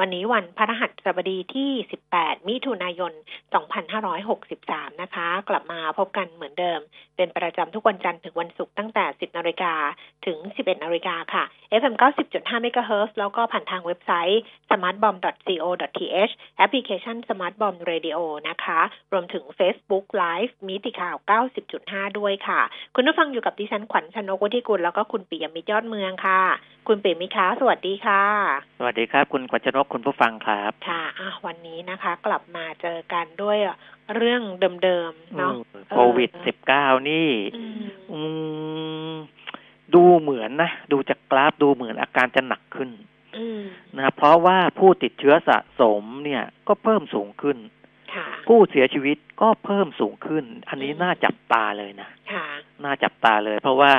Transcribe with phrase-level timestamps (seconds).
[0.00, 1.70] วันนี้วันพฤหัสบดีที่
[2.10, 3.12] 18 มิถุนายน
[4.06, 6.80] 2563 นะคะ กลับมาพบกันเหมือนเดิม
[7.16, 9.74] เป็นประจำทุกวันจันทร์ถึงวันศุกร์ตั้งแต่ 10 นาฬิกา
[10.26, 11.44] ถึง 11 นาฬิกาค่ะ
[11.80, 11.94] FM
[12.30, 18.18] 90.5 MHz แล้วก็ผ่านทางเว็บไซต์ smartbomb.co.th แอปพลิเคชัน smartbomb radio
[18.48, 18.80] นะคะ
[19.12, 21.16] รวมถึง Facebook Live มิติข่าว
[21.68, 22.60] 90.5 ด้วยค่ะ
[22.94, 26.42] คุณผู้ฟังอยู่กับดิฉันขวัญชนกวุฒิกุลแล้วก็คุณปิยมิตรยอดเมืองค่ะ
[26.88, 28.22] คุณปิยมิตรคะสวัสดีค่ะ
[28.78, 33.58] สวัสดีครับ คุณขวัญชนกคุณผู้ฟังครับ ค่ะอะวันนี้นะคะ กลับมาเจอกันด้วย
[34.14, 34.42] เรื่อง
[34.82, 35.52] เดิมๆเนาะ
[35.92, 38.20] โควิดสิบเก้านี่อืมอื
[39.10, 39.12] ม
[39.94, 42.90] ดูเหมือนนะ ดูจากกราฟดูเหมือนอาการจะหนักขึ้น
[43.36, 43.62] อืม
[43.98, 47.56] นะเพราะว่าผู้ติดเชื้อสะสมเนี่ยก็เพิ่มสูงขึ้น
[48.14, 52.46] ค่ะผู้เสียชีวิตก็เพิ่มสูงขึ้น อันนี้น่าจับตาเลยนะค่ะ
[52.84, 53.92] น่าจับตาเลย เพราะว่า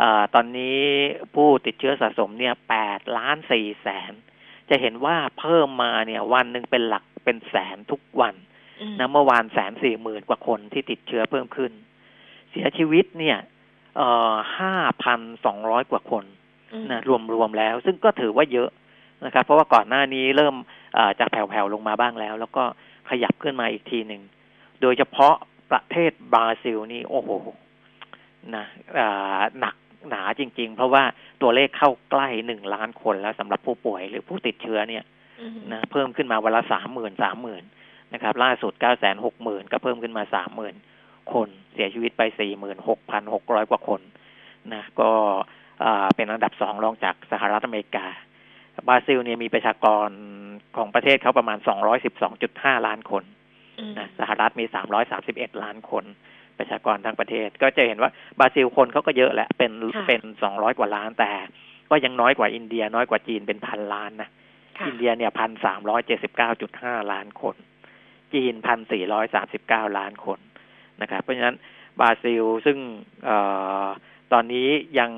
[0.00, 0.80] อาตอนนี้
[1.34, 4.12] ผู้ติดเชื้อสะสมเนี่ยแปดล้านสี่แสน
[4.70, 8.34] จะเห็นว่าเพิ่มมาเนี่ยวันหนึ่งเป็นหลักเป็นแสนทุกวัน
[8.80, 11.72] อืมนะเมื่อวานแสนสี่หมื่นกว่าคนที่ติดเชื้อเพิ่มขึ้น
[12.50, 13.38] เสียชีวิตเนี่ย
[13.96, 16.24] เอ่อห้าพันสองร้อยกว่าคน
[16.72, 17.00] อืมนะ
[17.34, 18.70] รวมๆแล้ว ซึ่งก็ถือว่าเยอะ
[19.24, 20.54] นะครับ เพราะว่าก่อนหน้านี้เริ่ม
[20.94, 22.64] เอ่อจากแผ่วๆลงมาบ้างแล้ว แล้วก็
[23.10, 24.22] ขยับขึ้นมาอีกทีหนึ่ง
[24.82, 25.34] โดยเฉพาะ
[25.70, 27.30] ประเทศบราซิลนี่โอ้โห
[28.56, 29.06] นะเอ่
[29.38, 29.74] อหนัก
[30.10, 31.04] หนาจริง ๆ เพราะว่า
[31.42, 35.04] ตัวเลขเข้าใกล้หนึ่งล้านคนแล้วสำหรับผู้ป่วยหรือผู้ติดเชื้อเนี่ย
[35.40, 37.64] อืมนะเพิ่มขึ้นมาวันละสามหมื่นสามหมื่น
[38.14, 40.74] นะครับ ล่าสุดเก้าแสนหกหมื่นก็เพิ่มขึ้นมาสามหมื่น
[41.32, 44.00] คนเสียชีวิตไปสี่หมื่นหกพันหกร้อยกว่าคน
[44.74, 45.10] นะก็
[45.84, 48.06] อ่าเป็นอันดับสองรองจากสหรัฐอเมริกา
[48.88, 50.08] บราซิลเนี่ยมีประชากร
[50.76, 53.24] ของประเทศเขาประมาณสองร้อยสิบสองจุดห้าล้านคน
[53.78, 56.04] อืมนะสหรัฐมีสามร้อยสามสิบเอ็ดล้านคน
[56.58, 59.72] ประชากรทั้งประเทศ ก็จะเห็นว่าบราซิลคนเขาก็เยอะแหละเป็น
[60.06, 61.30] เป็นสองร้อยกว่าล้านแต่
[61.90, 64.30] ก็ยังน้อยกว่าอินเดีย น้อยกว่าจีนเป็นพันล้านนะ
[64.78, 67.56] ค่ะอินเดียเนี่ยพันสามร้อยเจ็ดสิบเก้าจุดห้าล้านคน
[68.34, 70.38] จีนพันสี่ร้อยสามสิบเก้าล้านคน
[71.02, 71.56] นะครับเพราะฉะนั้น
[72.00, 72.78] บราซิลซึ่ง
[73.24, 73.30] เอ
[73.84, 73.86] อ
[74.32, 75.10] ตอนนี้ยัง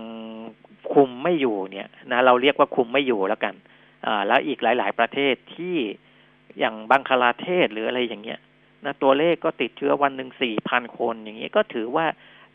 [0.92, 3.54] คุมไม่อยู่เนี่ยนะเราเรียกว่าคุมไม่อยู่แล้วกัน
[4.06, 5.76] อ่าแล้วอีกหลาย ๆ ประเทศที่
[6.58, 8.40] อย่างบังคลาเทศหรืออะไรอย่างเงี้ย
[8.84, 12.06] นะตัวเลขก็ติดเชื้อวันหนึ่งสี่พันคนอย่างเงี้ยก็ถือว่า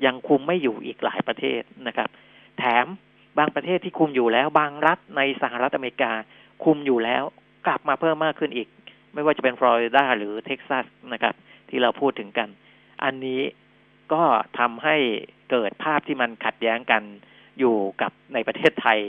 [0.06, 2.10] ยังคุมไม่อยู่อีกหลายประเทศนะครับ
[2.58, 2.86] แถม
[3.38, 6.12] บางประเทศที่คุมอยู่แล้ว บางรัฐในสหรัฐอเมริกา
[6.64, 7.24] คุมอยู่แล้ว
[7.68, 8.68] กลับมาเพิ่มมากขึ้นอีก
[9.14, 11.34] ไม่ว่าจะเป็นฟลอริดาหรือเท็กซัสนะครับ
[11.70, 12.50] ที่เราพูดถึงกัน
[13.04, 13.42] อันนี้
[14.14, 14.24] ก็
[14.60, 14.96] ทำให้
[15.52, 17.04] เกิดภาพที่มันขัดแย้งกัน
[17.60, 19.00] อยู่กับในประเทศไทย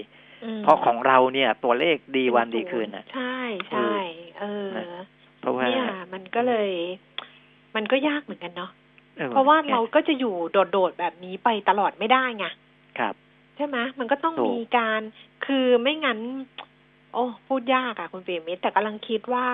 [0.45, 3.39] อืมเพราะของเราเนี่ยตัวเลขดีวันดีคืนนะใช่
[3.71, 3.95] ใช่
[4.39, 5.05] เออนะ
[5.43, 6.71] เพราะว่าเนี่ยมันก็เลย
[7.77, 8.71] มันก็ยากเหมือนกันเนาะ
[9.19, 10.35] ออเพราะว่าเราก็จะอยู่
[10.73, 12.47] โดดๆแบบนี้ไปตลอดไม่ได้ไง
[12.99, 13.15] ครับ
[13.57, 15.01] ใช่ไหมมันก็ต้องถูกมีการ
[15.47, 16.19] คือไม่งั้น
[17.13, 19.47] โอ้พูดยากอะคุณเปียมิตรแต่กำลังคิดว่า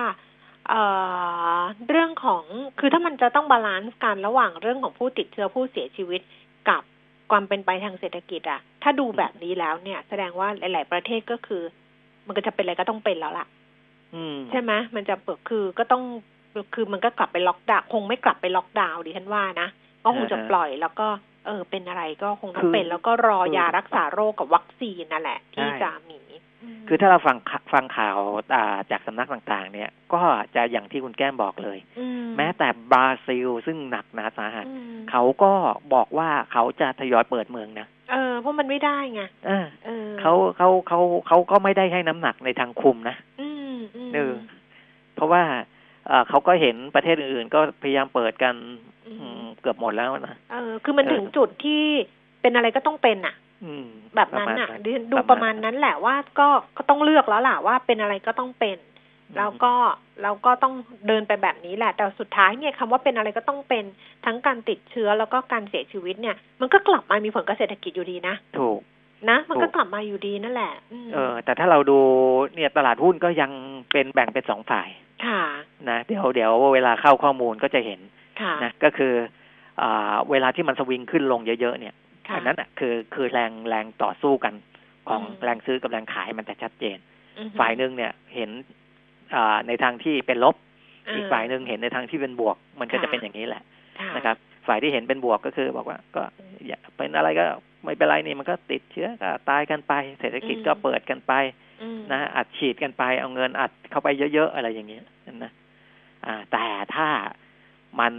[0.69, 0.81] เอ่
[1.57, 2.43] อเรื่องของ
[2.79, 6.21] คือถ้ามันจะต้อง balance กันระหว่างเรื่องของผู้ติดเชื้อผู้เสียชีวิต
[6.69, 6.81] กับ
[7.31, 11.63] ความเป็นไปทางเศรษฐกิจอะถ้าดูแบบนี้แล้วเนี่ย แสดงว่าหลาย ๆ ประเทศก็คือ
[12.25, 13.58] มันก็จะเป็นอะไรก็ต้องเป็นแล้วล่ะอืม
[14.51, 16.03] ใช่ไหมมันจะเปิดคือก็ต้อง
[16.73, 19.67] คือมันก็กลับไปล็อกดาวน์คงไม่กลับไปล็อกดาวน์ดิฉันว่านะ
[20.03, 21.07] ก็คงจะอ่าฮะปล่อยแล้วก็
[21.45, 26.19] เออ เป็นอะไรก็คงต้อคืงอเป็น แล้วก็รอคือยารักษาโรคกับวัคซีนนั่นแหละ ใช่ที่จะมี
[26.87, 28.17] คือถ้าเราฟังข่าฟังข่าว
[28.55, 30.21] อ่าจากสำนักต่างๆ เนี่ย ก็
[30.55, 32.05] จะอย่างที่คุณแก้มบอกเลยอื
[32.37, 35.51] แม้แต่บราซิลซึ่งหนักหนาสาหัสอืมเขาก็
[35.93, 43.58] บอกว่าเขาจะทยอยเปิดเมืองนะเออเพราะมันไม่ได้ไงเออเออเขาเขาเขาเขาก็ไม่ได้ให้น้ำหนักในทางคุมนะอืมอืม
[44.15, 44.33] เออ
[45.15, 45.43] เพราะว่า
[46.07, 48.55] เอ่อเขาก็เห็นประเทศอื่นๆ ก็พยายามเปิดกัน
[49.07, 51.81] อือืมมเกือบหมดแล้วนะเออ คือมันเออถึงจุดที่
[52.41, 53.85] เป็นอะไรก็ต้องเป็นอะอืม
[54.15, 56.47] แบบนั้นอะปรมาณดิฉันดูประมาณนั้นแหละว่าก็
[56.77, 58.77] ก็ต้องเลือกแล้วล่ะว่าเป็นอะไรก็ต้องเป็น
[59.37, 59.73] แล้วก็
[60.23, 60.73] เราก็ต้อง
[61.07, 63.85] เดินไปแบบนี้แหละ แต่สุดท้ายเนี่ยคำว่าเป็นอะไรก็ต้องเป็น
[64.25, 68.79] ทั้งการติดเชื้อแล้วก็การเสียชีวิตเนี่ย มันก็กลับมามีผลกับเศรษฐกิจอยู่ดีนะ ถูก
[69.29, 70.73] นะ มันก็ถูกกลับมาอยู่ดีนั่นแหละ
[71.07, 71.99] มเออ แต่ถ้าเราดู
[72.55, 73.51] เนี่ยตลาดหุ้นก็ยัง
[73.91, 74.87] เป็นแบ่งเป็นสองฝ่าย
[75.25, 75.41] ค่ะ
[75.89, 77.99] นะเดี๋ยวเดี๋ยวเวลาเข้าข้อมูลก็จะเห็น
[78.41, 79.13] ค่ะนะก็คือ
[79.81, 81.95] อ่าเวลาที่มันสวิงขึ้นลงเยอะๆเนี่ย
[82.27, 84.53] ค่ะอันนั้นอะคือคือแรงแรงต่อสู้กัน
[85.09, 86.97] ของอืมแรงซื้อกับแรงขายมันจะชัดเจน
[87.39, 88.49] อือฮึฝ่ายหนึ่งเนี่ยเห็น
[89.35, 93.63] อ่าในทางที่เป็นลบาอีกฝ่ายหนึ่งเห็นในทางที่เป็นบวก มันก็ค่ะจะเป็นอย่างนี้แหละ
[93.99, 94.35] ค่ะนะครับ
[94.67, 96.23] ฝ่ายที่เห็นเป็นบวกก็คือบอกว่าก็
[96.67, 97.45] อย่าเป็นอะไรก็
[97.83, 101.33] ไม่เป็นไรนี่มันก็ติดเชื้อก็ตายกันไป เศรษฐกิจก็เปิดกันไป
[101.81, 105.03] อืมนะอัดฉีดกันไปเอาเงินอัดเข้าไปเยอะๆอะไรอย่างเงี้ย
[105.43, 105.51] นะ
[106.25, 106.65] อ่า แต่
[106.95, 107.09] ถ้า
[107.99, 108.13] มัน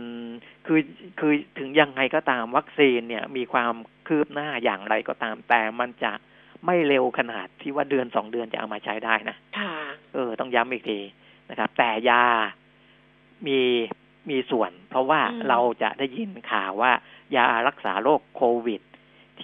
[0.66, 0.80] คือ
[1.18, 3.74] คือถึงยังไงก็ตามวัคซีนเนี่ย มีความ
[4.08, 6.12] คืบหน้าอย่างไรก็ตาม แต่มันจะ
[6.66, 9.72] ไม่เร็วขนาดที่ว่าเดือนสองเดือนจะเอามาใช้ได้นะค่ะ
[10.14, 10.98] เออ ต้องย้ำอีกที
[11.50, 12.24] นะครับ แต่ยา
[13.46, 13.60] มี
[14.30, 16.92] มีส่วน เพราะว่าอืมเราจะได้ยินข่าวว่า
[17.36, 18.82] ยารักษาโรคโควิด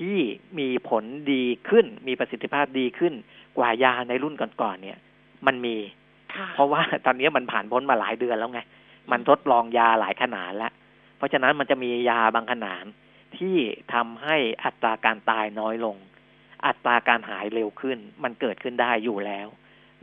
[0.01, 0.19] ที่
[0.59, 3.15] มีผลดีขึ้น มีประสิทธิภาพดีขึ้น
[3.59, 4.99] กว่ายาในรุ่นก่อนๆเนี่ย
[5.47, 5.77] มันมี
[6.35, 8.61] ค่ะเพราะว่าตอนนี้มันผ่านพ้นมาหลายเดือนแล้วไง
[9.13, 10.73] มันทดลองยาหลายขนาดแล้ว
[11.17, 12.85] เพราะฉะนั้นมันจะมียาบางขนาด
[13.39, 13.57] ที่
[13.95, 15.97] ทำให้อัตราการตายน้อยลง
[16.67, 19.49] อัตราการหายเร็วขึ้น มันเกิดขึ้นได้อยู่แล้ว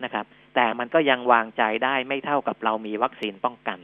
[0.03, 0.25] นะครับ
[0.55, 3.79] แต่มันก็ยังวางใจได้ไม่เท่ากับเรามีวัคซีนป้องกัน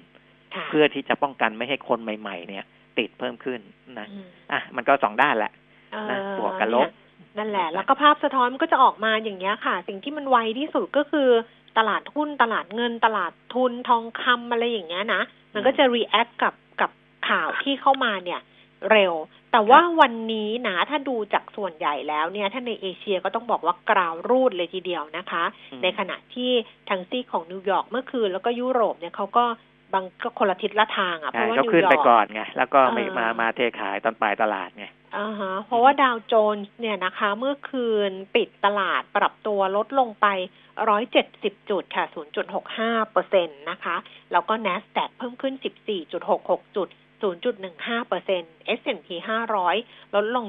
[0.56, 2.66] ค่ะเพื่อที่จะป้องกันไม่ให้คนใหม่ ๆ เนี่ย
[2.98, 3.60] ติดเพิ่มขึ้น
[4.00, 5.69] นะอืมอะมันก็สองด้านแหละเอ่อ
[6.10, 6.94] นะบวกกับลบเนี่ย
[7.38, 11.30] นั่นแหละ แล้วก็ภาพสะท้อนมันก็จะออกมาอย่างเงี้ยค่ะ สิ่งที่มันไวที่สุดก็คือ
[11.78, 15.22] ตลาดหุ้นตลาดเงินตลาดทุนทองคำอะไรอย่างเงี้ยนะ
[15.54, 16.92] มันก็จะ react กับกับ
[17.28, 18.42] ข่าวที่เข้ามาเนี่ย
[18.92, 19.14] เร็ว
[19.52, 26.52] แต่ว่าวันนี้นะถ้าดูจากส่วนใหญ่แล้วเนี่ย ถ้าในเอเชียก็ต้องบอกว่ากราวรูดเลยทีเดียวนะคะอืมในขณะที่
[26.90, 29.46] ทางซีกของนิวยอร์กเมื่อคืนแล้วก็ยุโรปเนี่ยเขาก็
[29.94, 34.86] บางก็คนละทิศละทางอะเพใช่ราะว่านิวขึ้นไปก่อนไงแล้วก็ไม่เออมามาเทขายตอนปลายตลาดไง
[35.18, 40.28] อ่าฮะเพราะว่าดาวโจนส์เนี่ยนะคะ เมื่อคืนปิดตลาดปรับตัวลดลงไป
[41.00, 42.06] 170จุดค่ะ
[42.60, 43.96] 0.65เปอร์เซ็นต์นะคะ
[44.32, 45.54] แล้วก็ NASDAQ เพิ่มขึ้น
[46.16, 46.90] 14.66จุด
[47.48, 49.08] 0.15เปอร์เซ็นต์ S&P
[49.62, 50.46] 500ลดลง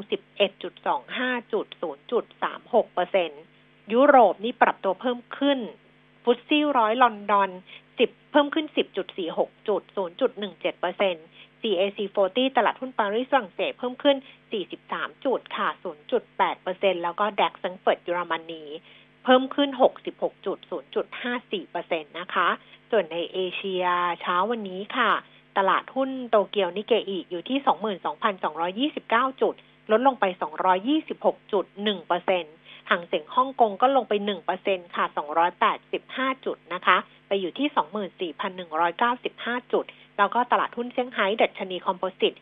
[0.75, 1.67] 11.25จุด
[2.31, 3.41] 0.36เปอร์เซ็นต์
[3.93, 5.59] ยุโรปนี่ปรับตัวเพิ่มขึ้น
[6.25, 7.51] ฟุตซี่ร้อยลอนดอน
[8.01, 8.67] 10 เพิ่มขึ้น
[9.17, 9.83] 10.46 จุด
[10.27, 11.27] 0.17เปอร์เซ็นต์
[11.63, 11.99] CAC
[12.29, 14.17] 40 ตลาดหุ้นปารีสฝรั่งเศสเพิ่มขึ้น
[14.71, 15.69] 43 จุดค่ะ
[16.17, 18.65] 0.8เปอร์เซ็นแล้วก็ DAX แฟรงก์เฟิร์ตเยอรมนี
[19.25, 19.71] เพิ่มขึ้น
[20.09, 20.59] 66จุด
[21.15, 22.49] 0.54เปอร์เซ็นนะคะ
[22.91, 23.85] ส่วนในเอเชีย
[24.21, 25.11] เช้าวันนี้ค่ะ
[25.59, 29.55] ตลาดหุ้นโตเกียวนิเกอีอยู่ที่ 22,229 จุด
[29.91, 30.25] ลดลงไป
[30.97, 32.45] 226.1เปอร์เซ็น
[32.91, 35.05] ฮั่งเส็งฮ่องกงก็ลงไป1เปอร์เซ็นค่ะ
[35.75, 36.99] 285 จุดนะคะ
[37.31, 39.85] ไปอยู่ที่ 24,195 จุด
[40.19, 42.33] แล้วก็ตลาดหุ้นเซี่ยงไฮ้ดัชนีคอมโพสิต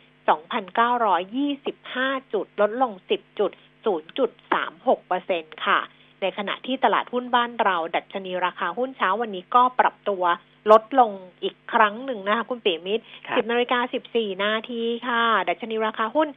[1.13, 3.51] 2,925 จุด ลดลง 10 จุด
[3.87, 5.79] 0.36เปอร์เซ็นค่ะ
[6.21, 10.25] ในขณะที่ตลาดหุ้นบ้านเรา ดัชนีราคาหุ้นเช้าวันนี้ก็ปรับตัว
[10.71, 11.11] ลดลง
[11.43, 13.79] อีกครั้งหนึ่งนะคะคุณเปียมิตรครับ10นาฬิกา
[14.13, 16.29] 14 นาทีค่ะ ดัชนีราคาหุ้น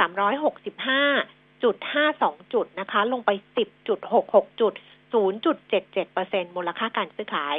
[0.00, 1.76] 1,365จุด
[2.14, 3.30] 52 จุดนะคะ ลงไป
[3.96, 4.72] 10.66 จุด
[5.12, 7.56] 0.77%มูลค่าการซื้อขาย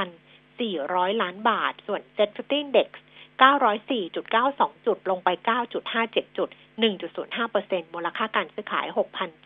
[0.00, 2.88] 16,400 ล้านบาท ส่วน Set 50 Index
[3.42, 5.28] 904.92 จุด ลงไป
[5.88, 6.48] 9.57 จุด
[6.80, 8.86] 1.05%มูลค่าการซื้อขาย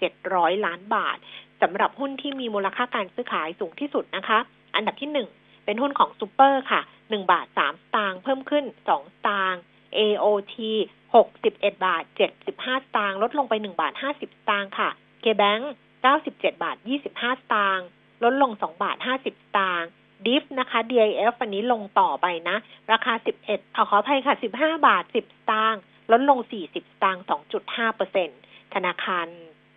[0.03, 1.17] 6,700 ล้านบาท
[1.63, 4.39] สำหรับหุ้นที่มีมูลค่าการซื้อขายสูงที่สุดนะคะ
[4.75, 9.63] อันดับที่ 1 เป็นหุ้นของซูเปอร์ค่ะ 1 บาท 3 สตางค์ เพิ่มขึ้น 2 สตางค์
[9.99, 10.57] AOT
[11.25, 12.05] 61 บาท
[12.45, 14.91] 75 สตางค์ ลดลงไป 1 บาท 50 สตางค์ค่ะ
[15.25, 15.65] KBank
[16.15, 16.77] 97 บาท
[17.07, 17.87] 25 สตางค์
[18.25, 19.89] ลดลง 2 บาท 50 สตางค์
[20.27, 22.57] ดิฟนะคะ DIF อันนี้ลงต่อไปนะ
[22.93, 23.15] ราคา
[23.45, 25.81] 11เอาขออภัยค่ะ 15 บาท 10 สตางค์
[26.13, 27.23] ลดลง 40 สตางค์
[27.61, 28.29] 2.5เปอร์เซ็น
[28.75, 29.27] ธนาคาร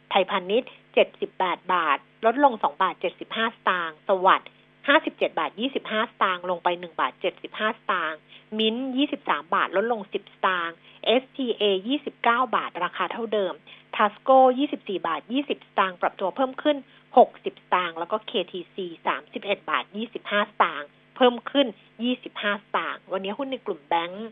[0.10, 0.72] ไทยพาณิชย์
[1.20, 4.50] 78 บาท ลดลง 2 บาท 75 สตางค์สวัสด์
[4.90, 5.52] 57 บาท
[5.84, 8.20] 25 สตางค์ลงไป 1 บาท 75 สตางค์
[8.60, 8.90] มิ้นท์
[9.22, 10.78] 23 บาท ลดลง 10 สตางค์
[11.22, 11.64] STA
[12.10, 12.16] 29
[12.56, 13.54] บาท ราคาเท่าเดิม
[13.96, 14.40] ทัสโก้
[14.72, 16.78] 24 บาท 20 สตางค์ปรับตัวเพิ่มขึ้น
[17.18, 18.78] 60 สตางค์แล้วก็ KTC
[19.20, 19.84] 31 บาท
[20.20, 21.68] 25 สตางค์เพิ่มขึ้น
[22.16, 24.30] 25 สตางค์วันนี้หุ้นในกลุ่มแบงก์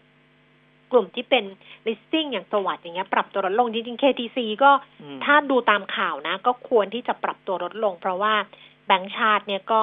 [0.91, 1.45] กลุ่มที่เป็น
[1.87, 4.71] listing อย่างสวัสด์อย่างเงี้ย ปรับตัวลดลงจริงๆ KTC ก็
[5.01, 8.33] อืมถ้าดูตามข่าวนะ ก็ควรที่จะปรับตัวลดลง เพราะว่า
[8.85, 9.81] แบงก์ชาติเนี่ยก็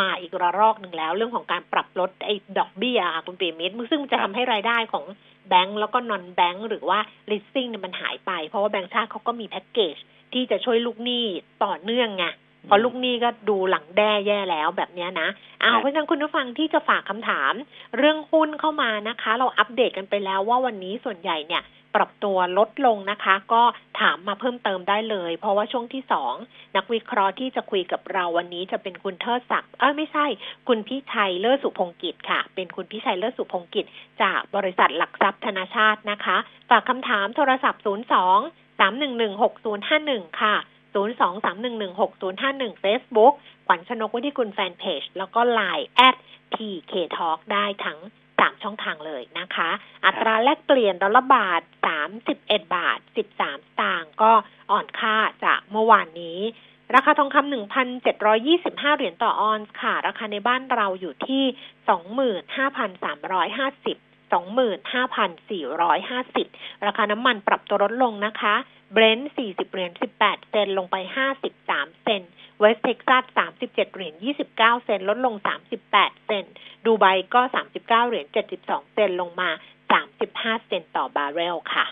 [0.00, 5.04] มาอีกระลอกหนึ่งแล้ว เรื่องของการปรับลดไอ้ดอกเบี้ยค่ะคุณเปียมิตรซึ่งมันจะทำให้รายได้ของ
[5.48, 6.98] แบงก์แล้วก็นอนแบงก์หรือว่า
[7.30, 9.96] listing เนี่ยมันหายไป เพราะว่าแบงก์ชาติเขาก็มีแพ็กเกจ
[10.32, 11.24] ที่จะช่วยลูกหนี้
[11.64, 12.24] ต่อเนื่องไง
[12.66, 15.28] เพราะลูกหนี้ก็ดูหลังแด้แย่แล้วแบบเนี้ยนะ
[15.62, 17.52] อ้าครัวบเพราะฉะนั้นคุณผู้ฟังที่จะฝากคำถาม
[17.96, 21.62] เรื่องหุ้นเข้ามานะคะ เราอัปเดตกันไปแล้วว่าวันนี้ส่วนใหญ่เนี่ย
[21.96, 23.62] ปรับตัวลดลงนะคะ ก็
[24.00, 26.34] ถามมาเพิ่มเติมได้เลย เพราะว่าช่วงที่สอง
[26.76, 30.26] นักวิเคราะห์ที่จะคุยกับเราวันนี้จะเป็นคุณเทิดศักดิ์เออไม่ใช่
[30.68, 33.86] คุณพิชัยเลิศสุพงกิจค่ะ เป็นคุณพิชัยเลิศสุพงกิจ
[34.22, 36.36] จากบริษัทหลักทรัพย์ธนาชาตินะคะ
[36.70, 37.88] ฝากคำถามโทรศัพท์ 02
[38.80, 39.42] 311
[39.90, 40.56] 6051 ค่ะ
[40.94, 42.00] 02 311
[42.42, 43.34] 6051 Facebook
[43.66, 46.16] ขวัญชนกวิทยกุลแฟนเพจแล้วก็ Line at
[46.54, 49.70] PK Talk ได้ทั้งามช่องทางเลยนะคะ
[50.06, 51.62] อัตราแลกเปลี่ยนดอลลาร์บาท
[52.18, 53.42] 31บาท13ส
[53.80, 54.32] ตางค์ก็
[54.70, 56.38] อ่อนค่าจากเมื่อวานนี้
[56.94, 57.54] ราคาทองคำ
[58.14, 61.44] 1,725เหรียญต่อออนซ์ค่ะ ราคาในบ้านเราอยู่ที่
[63.94, 68.54] 25,350 25,450ราคาน้ำมันปรับตัวลดลงนะคะ
[68.92, 70.96] เบรนท์40เหรียญ18เซนต์ลงไป
[71.48, 72.22] 53เซนต์
[72.60, 74.14] เวสเท็กซัส37เหรียญ
[74.50, 75.34] 29เซนต์ลดลง
[75.82, 76.44] 38เซน
[76.84, 77.40] ดูไบก็
[77.74, 78.26] 39เหรียญ
[78.60, 79.50] 72เซนลงมา
[80.10, 81.86] 35เซนต่อบาร์เรลค่ะ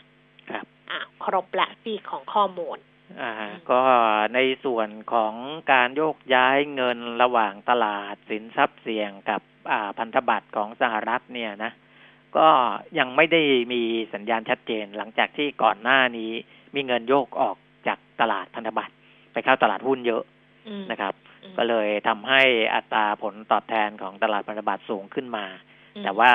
[0.50, 2.78] ครับอ่าครบละฟีของข้อมูล
[3.20, 3.32] อ่า
[3.70, 3.80] ก็
[4.34, 5.34] ในส่วนของ
[5.72, 9.40] การโยกย้ายเงินระหว่างตลาดสินทรัพย์เสี่ยงกับ
[9.70, 11.72] อ่าพันธบัตรของสหรัฐเนี่ยนะ
[12.36, 12.48] ก็
[12.98, 13.42] ยังไม่ได้
[13.72, 13.82] มี
[14.14, 16.32] สัญญาณชัดเจนหลังจากที่ก่อนหน้านี้
[16.74, 18.94] มีเงินโยกออกจากตลาดพันธบัตร
[19.32, 20.31] ไปเข้าตลาดหุ้นเยอะอืม
[20.90, 22.42] นะครับอืมก็เลยทำให้
[22.74, 25.46] อัตราผลตอบแทนของตลาดพันธบัตรสูงขึ้นมา
[25.96, 26.30] อืมแต่ว่า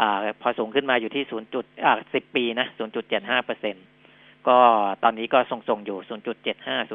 [0.00, 1.54] อาพอสูงขึ้นมาอยู่ที่ 0.
[1.54, 2.66] จุดอ่า10ปีนะ
[3.06, 3.76] 0.75เปอร์เซ็น
[4.48, 4.58] ก็
[5.02, 5.98] ตอนนี้ก็ทรงๆอยู่
[6.44, 6.90] 0.75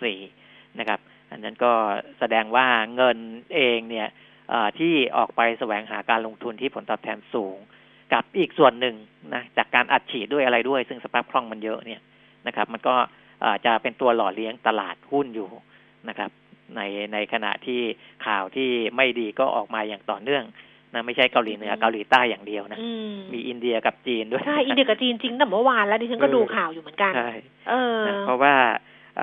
[0.00, 1.72] 0.74นะครับ อันนั้นก็
[2.18, 3.18] แสดงว่าเงิน
[3.54, 4.08] เองเนี่ย
[4.52, 7.56] อ่าที่ออกไปแสวงหาการลงทุนที่ผลตอบแทนสูง
[8.12, 8.94] กับอีกส่วนหนึ่ง
[9.34, 12.00] นะจากการอัดฉีดด้วยอะไรด้วย ซึ่งสภาพคล่องมันเยอะเนี่ย
[12.46, 12.94] นะครับ มันก็
[13.44, 15.48] อ่าจะเป็นตัวหล่อเลี้ยงตลาดหุ้นอยู่
[16.08, 16.30] นะครับ
[16.76, 16.80] ใน
[17.12, 17.80] ในขณะที่
[18.26, 20.44] ข่าวที่ไม่ดีก็ออกมาอย่างต่อเนื่อง
[20.94, 27.30] นะไม่ใช่เกาหลีเหนืออืมเกาหลีใต้อย่างเดียวนะอืมมีอินเดียกับจีนด้วยใช่อินเดียกับจีนจริงแต่เมื่อวานแล้วดิฉันก็เออดูข่าวอยู่เหมือนกันใช่
[27.68, 28.54] เออนะเพราะว่า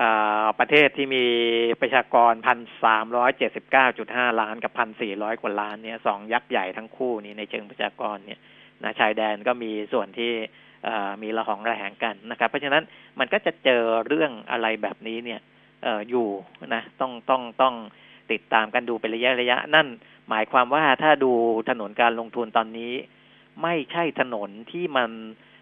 [0.02, 1.24] ่าประเทศที่มี
[1.80, 8.40] ประชากรพันสามร้อยเจ็ดสิบเก้าจุดห้าล้านกับพันสี่ร้อยกว่าล้านเนี่ยสองยักษ์ใหญ่ทั้งคู่นี้ในเชิงประชากรเนี่ย
[8.84, 10.32] นะชายแดนก็มีส่วนที่
[10.84, 12.82] เอ่อมีระหองระแหงกันนะครับ เพราะฉะนั้น
[13.18, 16.28] มันก็จะเจอเรื่องอะไรแบบนี้เนี่ยเอ่ออยู่
[16.74, 17.74] นะต้องต้องต้อง
[18.32, 19.88] ติดตามกันดูเป็นระยะระยะ นั่น
[20.28, 21.32] หมายความว่าถ้าดู
[21.70, 22.92] ถนนการลงทุนตอนนี้
[23.62, 25.10] ไม่ใช่ถนนที่มัน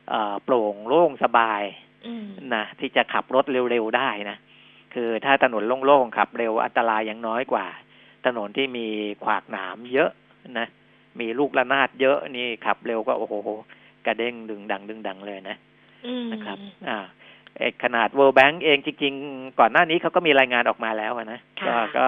[0.09, 1.63] เอ่อโปร่งโล่งสบาย
[2.07, 4.39] อืมนะที่จะขับรถเร็วๆได้นะ
[4.95, 7.67] คือถ้าถนนโล่งๆขับเร็วอันตรายยังน้อยกว่า
[8.27, 8.87] ถนนที่มี
[9.25, 10.11] ขวากหนามเยอะ
[10.59, 10.67] นะ
[11.21, 13.35] มีลูกระนาดเยอะนี่ขับเร็วก็โอ้โห
[14.07, 15.57] กระเด้งดึงดังดึงดังเลยนะ
[16.07, 17.07] อืมนะครับ อ่าเอ่อ
[17.83, 22.07] ขนาด World Bank เองจริง ๆ ก่อนหน้านี้เขาก็มีรายงานออกมาแล้วอะนะค่ะก็ก็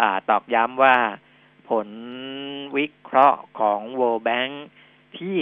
[0.00, 0.96] อ่าตอกย้ำว่า
[1.70, 1.88] ผล
[2.76, 4.52] วิเคราะห์ของ World Bank
[5.18, 5.38] ที่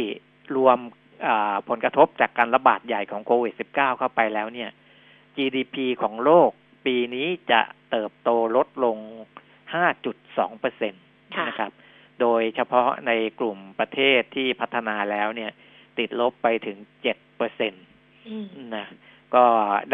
[0.56, 0.78] รวม
[1.26, 4.70] อ่าผลกระทบจากการระบาดใหญ่ของโควิด -19 เข้าไปแล้วเนี่ย
[5.36, 6.50] GDP ของโลก
[6.86, 8.98] ปีนี้จะเติบโตลดลง
[9.78, 10.98] 5.2เปอร์เซ็นต
[11.36, 11.72] ค่ะนะครับ
[12.20, 15.50] โดยเฉพาะในกลุ่มประเทศที่พัฒนาแล้วเนี่ย
[15.98, 16.78] ติดลบไปถึง
[17.10, 17.78] 7 เปอร์เซ็นต
[18.28, 18.86] อืมนะ
[19.34, 19.44] ก็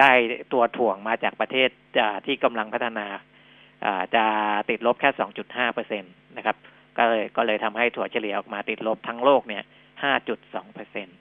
[0.01, 0.13] ได้
[0.53, 3.07] ตัวถ่วงมาจากประเทศอ่าที่กำลังพัฒนา
[3.87, 4.25] อ่าจะ
[4.71, 5.11] ติดลบแค่
[5.43, 6.57] 2.5เปอร์เซ็นตนะครับ
[6.99, 9.63] ก็เลยก็เลยทำให้ถั่วเฉลี่ยออกมาติดลบทั้งโลกเนี่ย
[10.19, 11.13] 5.2เปอร์เซ็นต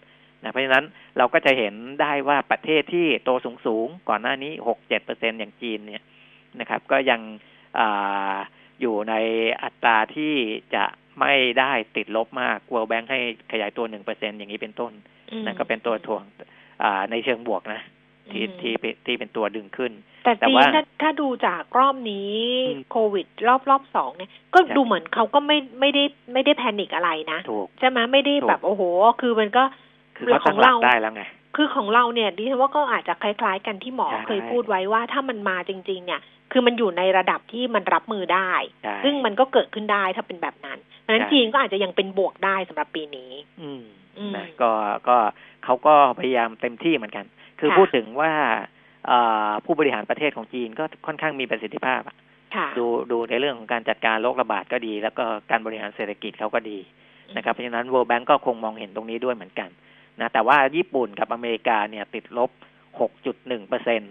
[0.42, 0.86] นะเพราะฉะนั้น
[1.18, 3.30] เราก็จะเห็นได้ว่าประเทศที่โต
[3.66, 6.04] สูงๆก่อนหน้านี้ 6-7เปอร์เซ็นอย่างจีนเนี่ย
[6.60, 7.22] นะครับ ก็ยัง
[7.80, 8.36] อ่า
[8.82, 9.14] อยู่ใน
[9.64, 10.34] อัตราที่
[10.76, 10.86] จะ
[11.20, 13.20] ไม่ได้ติดลบมาก World Bank ให้
[13.52, 14.92] ขยายตัว 1%อย่างนี้เป็นต้น
[15.32, 16.24] อืมนั่นก็เป็นตัวถ่วง
[16.84, 17.82] อ่าในเชิงบวกนะ
[18.32, 19.92] ที่อืมที่เป็นที่เป็นตัวดึงขึ้น
[20.24, 22.36] แต่แต่จีนว่าถ้าถ้าดูจากรอบนี้
[22.68, 26.04] อืมโควิด รอบรอบสองเนี่ย ก็ครับดูเหมือนเขาก็ไม่ไม่ได้
[26.34, 28.82] ไม่ได้แพนิคอะไรนะถูกใช่ไหมไม่ได้ถูกแบบโอ้โห
[29.22, 29.64] คือมันก็
[30.18, 31.24] คือเขาขตั้องงหลัเรากได้แล้วไง
[31.56, 38.52] คือของเราเนี่ยดิฉันว่าก็อาจจะคล้ายๆ กันที่หมอใช่เคยพูดไว้ว่าถ้ามันมาจริง ๆ เนี่ย คือมันอยู่ในระดับที่มันรับมือได้
[38.84, 43.84] ใช่ซึ่งมันก็เกิดขึ้นได้ถ้าเป็นแบบนั้นเพราะฉะนั้นใช่จีนก็อาจจะยังเป็นบวกได้สำหรับปีนี้อืม
[44.18, 44.72] อืมนะก็
[45.08, 45.18] ก็
[45.64, 47.26] เขาก็พยายามเต็มที่เหมือนกัน
[47.60, 48.32] คือค่ะพูดถึงว่า
[49.10, 52.16] อ่าผู้บริหารประเทศของจีนก็ค่อนข้างมีประสิทธิภาพอะ
[52.56, 56.78] ค่ะดูดูในเรื่องของการจัดการโรคระบาดก็ดี แล้วก็การบริหารเศรษฐกิจเขาก็ดี
[57.36, 59.70] นะครับเพราะฉะนั้น World Bank ก็คงมองเห็นตรงนี้ด้วยเหมือนกัน
[60.20, 62.52] นะแต่ว่าญี่ปุ่นกับอเมริกาเนี่ยติดลบ
[63.10, 64.02] 6.1เปอร์เซ็น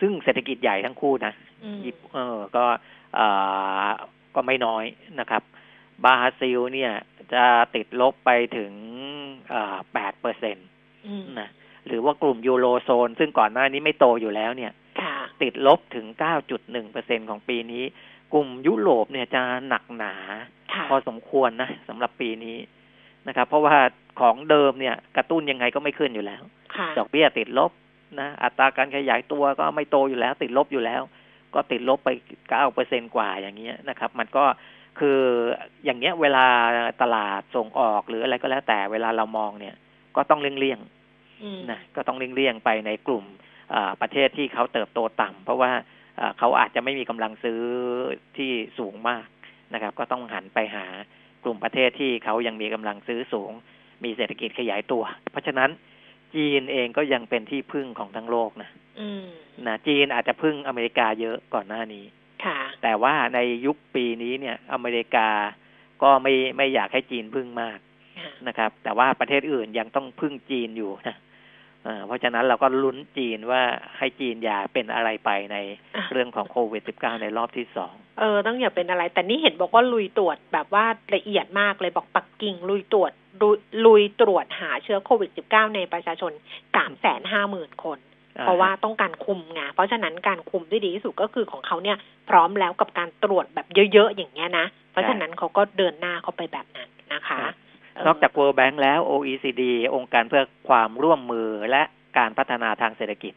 [0.00, 1.32] ซึ่งเศรษฐกิจใหญ่ทั้งคู่นะ
[1.64, 2.64] อืมญี่ปุ่นเออก็
[3.18, 3.88] อ่า
[4.34, 4.84] ก็ไม่น้อย
[5.20, 5.42] นะครับ
[6.04, 6.92] บราซิลเนี่ย
[7.34, 7.44] จะ
[7.74, 8.72] ติดลบไปถึง
[9.92, 10.60] แปดเปอร์เซ็นต
[11.06, 11.48] อืมนะ
[11.86, 16.06] หรือว่ากลุ่มยูโรโซน ซึ่งก่อนหน้านี้ไม่โตอยู่แล้วเนี่ยค่ะติดลบถึง
[16.48, 17.84] 9.1เปอร์เซ็นของปีนี้
[18.32, 20.14] กลุ่มยุโรปเนี่ยจะหนักหนา
[20.72, 22.56] ค่ะพอสมควรนะสำหรับปีนี้
[23.28, 23.76] นะครับ เพราะว่า
[24.20, 26.42] ของเดิมเนี่ย กระตุ้นยังไงก็ไม่ขึ้นอยู่แล้ว
[26.76, 27.72] ค่ะดอกเบี้ยติดลบ
[28.20, 31.02] นะอัตราการขยายตัวก็ไม่โตอยู่แล้ว ติดลบอยู่แล้ว
[31.54, 32.08] ก็ติดลบไป
[32.50, 34.44] เก้าเปอร์เซนกว่าอย่างเงี้ยนะครับ มันก็
[34.98, 35.18] คือ
[35.84, 36.44] อย่างเงี้ย เวลา
[37.02, 39.74] ตลาดส่งออกหรืออะไรก็แล้วแต่เวลาเรามองเนี่ย
[40.16, 41.01] ก็ต้องเลี่ยงอืมๆ
[41.70, 43.24] นะก็ต้องเลี่ยงๆไปในกลุ่ม
[43.70, 45.72] เอ่อประเทศที่เขาเติบโตต่ำเพราะว่า
[46.16, 47.60] เอ่อเขาอาจจะไม่มีกำลังซื้อ
[48.36, 49.26] ที่สูงมาก
[49.74, 50.86] นะครับ ก็ต้องหันไปหา
[51.44, 53.52] กลุ่มประเทศที่เขายังมีกำลังซื้อสูง
[54.04, 55.70] มีเศรษฐกิจขยายตัว เพราะฉะนั้น
[56.34, 58.70] จีนเองก็ยังเป็นที่พึ่งของทั้งโลกนะ
[59.00, 59.24] อืม
[59.66, 62.04] นะจีนอาจจะพึ่งอเมริกาเยอะก่อนหน้านี้
[62.44, 65.28] ค่ะแต่ว่าในยุคปีนี้เนี่ย อเมริกา
[66.02, 67.78] ก็ไม่ไม่อยากให้จีนพึ่งมาก
[68.20, 71.16] ค่ะนะครับ แต่ว่าประเทศอื่นยังต้องพึ่งจีนอยู่นะ
[71.84, 73.62] เอ่อเพราะฉะนั้นเราก็ลุ้นจีนว่า
[73.98, 75.56] ให้จีนอย่าเป็นอะไรไปใน
[75.96, 80.84] อะเรื่องของโควิด -19 ในรอบที่สองเออต้องอย่าเป็นอะไร แต่นี่เห็นบอกว่าลุยตรวจแบบว่า
[81.14, 83.12] ละเอียดมากเลยบอกปักกิ่งลุยตรวจ
[83.42, 86.32] ลุยลุยตรวจหาเชื้อโควิด -19 ในประชาชน
[86.74, 87.98] สามแสนห้าหมื่นคน
[88.40, 91.96] เพราะว่าต้องการคุมไงเพราะฉะนั้นการคุมได้ดีที่สุดก็คือของเขาเนี่ย
[92.30, 99.62] พร้อมแล้วกับการตรวจแบบเยอะๆอย่างเงี้ยนะ เพราะฉะนั้นเขาก็เดินหน้าเข้าไปแบบนั้นนะคะเนอกจาก World Bank แล้ว OECD
[99.94, 101.82] องค์การเพื่อความร่วมมือและ
[102.18, 103.34] การพัฒนาทางเศรษฐกิจ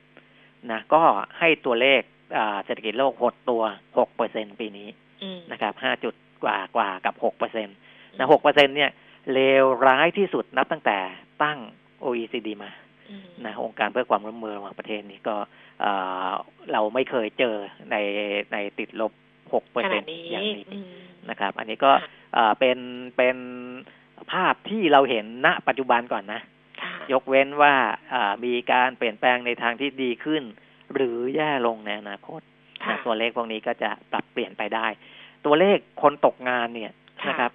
[0.71, 1.01] นะก็
[1.39, 2.01] ให้ตัวเลข
[2.37, 4.87] อ่าเศรษฐกิจโลกหดตัว 6 เปอร์เซ็นปีนี้
[5.23, 7.75] อืมนะครับ 5 จุดกว่ากว่ากับ 6 เปอร์เซ็นต์
[8.17, 8.91] นะ6เปอร์เซ็นเนี่ย
[9.33, 10.97] เลวร้ายที่สุดนับตั้งแต่
[11.43, 11.57] ตั้ง
[12.05, 12.71] OECD มา
[13.09, 15.35] อืมนะองค์การเพื่อความร่วมมือระหว่างประเทศนี้ก็
[15.81, 15.91] เอ่
[16.27, 16.29] อ
[16.71, 17.55] เราไม่เคยเจอ
[17.91, 17.95] ใน
[18.53, 20.87] ในติดลบ 6 เปอร์ขเซ็นานดต์นี้อย่างนี้อืม
[21.29, 22.77] นะครับ อันนี้ก็ค่ะเอ่อเป็น
[23.17, 23.37] เป็น
[24.31, 26.41] ภาพที่เราเห็นณปัจจุบันก่อนนะ
[26.81, 27.73] ค่ะยกเว้นว่า
[28.13, 30.43] อ่ามีการเปลี่ยนแปลงในทางที่ดีขึ้น
[30.93, 32.41] หรือแย่ลงในอนาคต
[32.83, 34.87] ค่ะนะตัวเลขพวกนี้ก็จะปรับเปลี่ยนไปได้
[35.45, 36.93] ตัวเลขคนตกงานเนี่ย
[37.23, 37.51] ค่ะนะครับ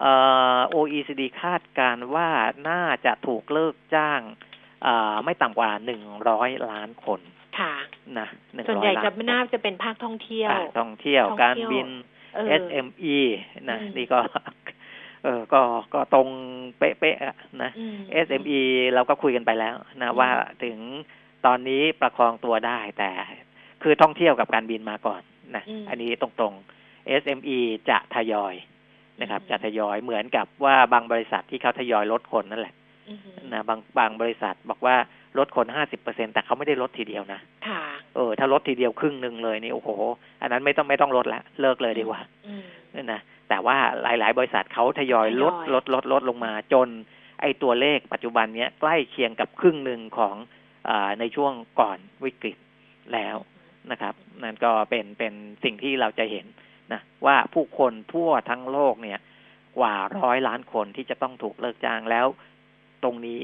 [0.00, 0.12] เอ่
[0.56, 2.28] อ OECD คาดการณ์ว่า
[2.68, 4.20] น่าจะถูกเลิกจ้าง
[4.86, 7.20] อ่าไม่ต่ำกว่าหนึ่งร้อยล้านคน
[7.58, 7.74] ค่ะ
[8.18, 11.88] นะหนึ่งส่วนร้อใหญ่ยล้านจะคไม่น่าจะเป็นภาคท่องเที่ยวอ่าท่องเที่ยวท่องเที่ยวการบิน
[12.34, 13.16] เออ SME
[13.70, 14.20] นะอืมนี่ก็
[15.24, 15.60] เออก็
[15.94, 16.28] ก็ตรง
[16.78, 17.96] เป๊ะๆอะนะอืม
[18.26, 18.60] SME
[18.94, 20.30] เราก็คุยกันไปแล้วนะอืมว่า
[20.64, 20.78] ถึง
[21.46, 23.10] ตอนนี้ประคองตัวได้แต่
[23.82, 25.20] คือท่องเที่ยวกับการบินมาก่อน
[25.56, 27.58] นะอืมอันนี้ตรงๆ SME
[27.90, 28.54] จะทยอย
[29.20, 32.74] นะครับอืมจะทยอยเหมือนกับว่าบางบริษัทที่เขาทยอยลดคนนั่นแหละ
[33.08, 33.20] อืม
[33.52, 34.96] นะบางบางบริษัทบอกว่า
[35.38, 37.82] ลดคนห้าสิบเปอร์เซ็นแต่เขาไม่ได้ลดทีเดียวนะค่ะ
[38.14, 39.88] เออ ถ้าลดทีเดียวครึ่งหนึ่งเลยนี่โอ้โห
[40.42, 46.88] อันนั้นไม่ต้องไม่ต้องลดละเลิกเลยดีกว่าอืม นั่นนะ แต่ว่าหลาย ๆ บริษัทเขาทยอยลดทยอยลดลดลดลงมาจน
[47.40, 50.36] ไอ้ตัวเลขปัจจุบันเนี้ยใกล้เคียงกับครึ่งหนึ่งของ
[50.88, 52.56] อาในช่วงก่อนวิกฤต
[53.14, 53.36] แล้ว
[53.90, 56.46] นะครับ นั่นก็เป็นเป็นสิ่งที่เราจะเห็น
[56.92, 59.20] นะว่าผู้คนทั่วทั้งโลกเนี่ย
[59.78, 62.26] กว่าร้อยล้านคนที่จะต้องถูกเลิกจ้างแล้ว
[63.02, 63.38] ตรงนี้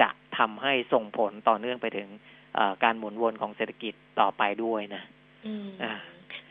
[0.00, 2.08] จะทำให้ส่งผลต่อเนื่องไปถึง
[2.54, 5.02] เอ่อการหมุนวนของเศรษฐกิจต่อไปด้วยนะ
[5.46, 5.92] อืมอ่า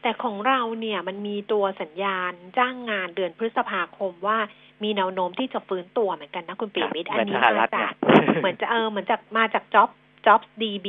[0.02, 4.38] แต่ของเราเนี่ยมันมีตัวสัญญาณจ้างงานเดือนพฤษภาคมว่า
[4.84, 9.90] มีแนวโน้มที่จะฟื้นตัวเหมือนกันนะคุณปิยมิตรครับอันนี้เหมือนสหรัมาฐเนี่จายกเหมือนจะเออเหมือนจากมาจาก job
[10.26, 10.88] jobs DB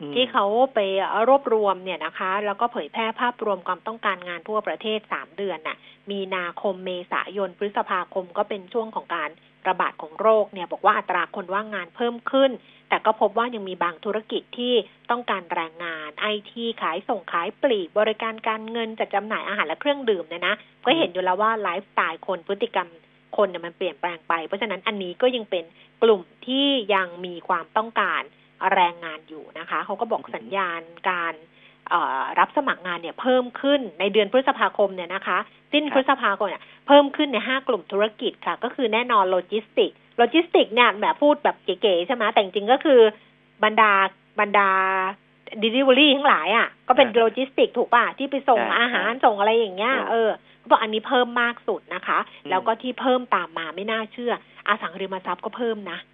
[0.00, 0.44] อืมที่เขา
[0.74, 0.78] ไป
[1.28, 5.76] รวบรวมเนี่ยนะคะ แล้วก็เผยแพร่ภาพรวมความต้องการงานทั่วประเทศสามเดือนน่ะ
[6.10, 9.30] มีนาคมเมษายนพฤษภาคมก็เป็นช่วงของการ
[9.68, 12.50] ระบาดของโรคเนี่ย บอกว่าอัตราคนว่างงานเพิ่มขึ้น
[12.88, 14.74] แต่ก็พบว่ายังมีบางธุรกิจที่
[15.10, 22.88] ต้องการแรงงานไอทีขายส่งขายปลีก บริการการเงินจัดจำหน่ายอาหารและเครื่องดื่มเนี่ยนะ ก็เห็นอยู่แล้วว่าไลฟ์สไตล์คนพฤติกรรม
[23.36, 25.64] คนเนี่ยมันเปลี่ยนแปลงไป เพราะฉะนั้นอันนี้ก็ยังเป็น
[26.02, 28.22] กลุ่มที่ยังมีความต้องการ
[28.74, 31.34] แรงงานอยู่นะคะ เขาก็บอกสัญญาณการ
[32.38, 35.38] รับสมัครงานเนี่ยเพิ่มขึ้นในเดือนพฤษภาคมเนี่ยนะคะ
[35.72, 43.00] สิ้นครับพฤษภาคมเนี่ยเพิ่มขึ้นในห้ากลุ่มธุรกิจค่ะ ก็คือแน่นอนโลจิสติกโลจิสติกเนี่ยแบบพูดแบบเก๋ๆใช่ไหมแต่จริงๆก็คือ
[43.64, 43.92] บรรดา
[44.40, 44.70] บรรดา
[45.62, 54.32] delivery ทั้งหลายอะก็เป็นอ่าโลจิสติกถูกป่ะ ที่ไปส่งอ่าอาหารอ่าส่งอะไรอย่างเงี้ยถูกเออเขาบอกอันนี้เพิ่มมากสุดนะคะอืมแล้วก็ที่เพิ่มตามมาไม่น่าเชื่อ
[54.68, 56.13] อสังหาริมทรัพย์ก็เพิ่มนะอืม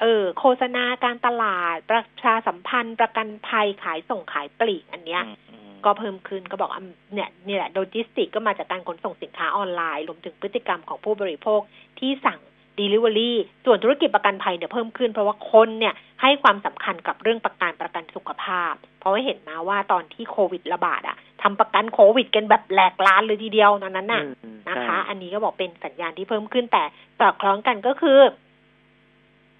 [0.00, 6.82] เออ โฆษณาการตลาด ประชาสัมพันธ์ ประกันภัยขายส่งขายปลีกอันเนี้ยอืมอืมก็เพิ่มขึ้นก็บอกอะ
[7.14, 11.60] เนี่ยนี่แหละโลจิสติกก็มาจากการขนส่งสินค้าออนไลน์รวมถึงพฤติกรรมของผู้บริโภค
[12.00, 12.38] ที่สั่ง
[12.80, 13.32] Delivery
[13.64, 26.82] ส่วนธุรกิจประกันภัยเนี่ยเพิ่มขึ้น เพราะว่าคนเนี่ยให้ความสำคัญกับเรื่องประกันประกันสุขภาพ เพราะว่าเห็นมาว่าตอนที่โควิดระบาดอะทำประกันโควิดกันแบบแหลกลาญเลยทีเดียวตอนนั้นน่ะอืมนะคะใช่อันนี้ก็บอกเป็นสัญญาณที่เพิ่มขึ้นแต่
[27.18, 28.18] สอดคล้องกันก็คือ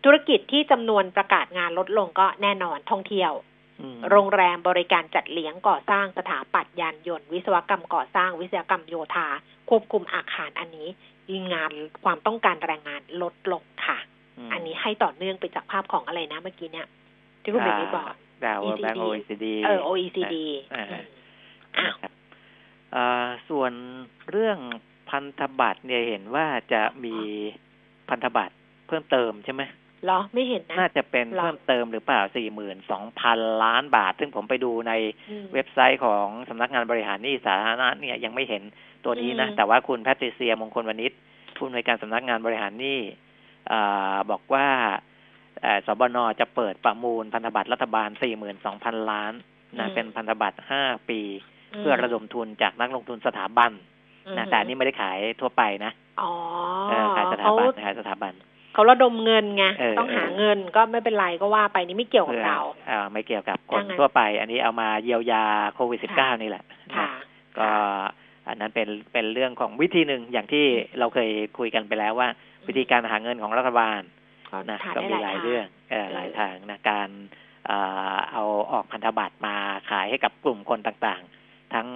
[0.05, 3.33] ธุรกิจที่จำนวนประกาศงานลดลงก็แน่นอนท่องเที่ยว
[3.81, 9.29] อืมโรงแรมบริการจัดเลี้ยงก่อสร้างสถาปัตย์ยานยนต์ วิศวกรรมก่อสร้างวิศวกรรมโยธา
[9.69, 10.89] ควบคุมอาคารอันนี้
[11.53, 11.73] งาน
[12.05, 13.99] ความต้องการแรงงานลดลงค่ะ
[14.49, 16.87] มอันนี้ให้ต่อเนื่องไปจากภาพของอะไรนะเมื่อกี้เนี่ย
[17.43, 20.37] ที่คุณเบลลี่บอกดาวแบงก์ ECD OECD เออ OECD
[20.75, 21.05] อ่าอืม
[21.79, 22.13] อ้าวนะครับ
[22.95, 23.73] อ่าส่วน
[24.31, 24.59] เรื่อง
[25.11, 27.17] พันธบัตรเนี่ยเห็นว่าจะมี
[28.09, 28.55] พันธบัตร
[28.87, 32.21] เพิ่มเติมใช่ไหมเหรอไม่เห็นนะน่าจะเป็นหรอเพิ่มเติมหรือเปล่า
[32.93, 34.93] 42,000ล้านบาท ซึ่งผมไปดูใน
[35.31, 38.63] อืมเว็บไซต์ของสำนักงานบริหารหนี้สาธารณะเนี่ยยังไม่เห็น
[39.05, 41.13] ตัวนี้นะอืมแต่ว่าคุณแพทริเซียมงคลวณิช
[41.57, 43.01] ผู้อำนวยการสำนักงานบริหารหนี้
[43.73, 44.67] อ่าบอกว่า
[45.63, 48.09] เอ่อสบนจะเปิดประมูลพันธบัตรรัฐบาล
[48.61, 49.33] 42,000 ล้าน
[49.79, 51.21] นะเป็นพันธบัตร 5 ปี
[51.79, 53.71] เพื่อระดมทุนจากนักลงทุนสถาบัน
[54.37, 56.31] นะแต่อันนี้ไม่ได้ขายทั่วไปนะอ๋อ
[56.89, 58.33] เออขายสถาเขาบันขายสถาบัน
[58.79, 62.61] เขาระดมเงินไงเออต้องหาเงินก็ไม่เป็นไรก็ว่าไปนี่ไม่เกี่ยวกับเพื่อเรา
[62.91, 66.65] อ่าไม่เกี่ยวกับคนถ้างั้นทั่วไป อันนี้เอามาเยียวยาโควิดค่ะ -19 นี่แหละ
[66.97, 67.25] ค่ะนะ
[67.59, 67.69] ก็
[68.49, 70.65] อันนั้นเป็นเป็นเรื่องของวิธีหนึ่งอย่างที่
[70.99, 72.29] เราเคยคุยกันไปแล้วว่า
[72.69, 74.01] วิธีการหาเงินของรัฐบาล
[74.51, 77.09] ก็นะหาก็ได้มีหหลาลายยทางเรื่องเออเออหลายทางนะการ
[77.67, 77.79] เอ่
[78.15, 79.57] อเอาออกพันธบัตรมา
[79.91, 81.87] ขายให้กับกลุ่มคนต่างๆ ทั้ง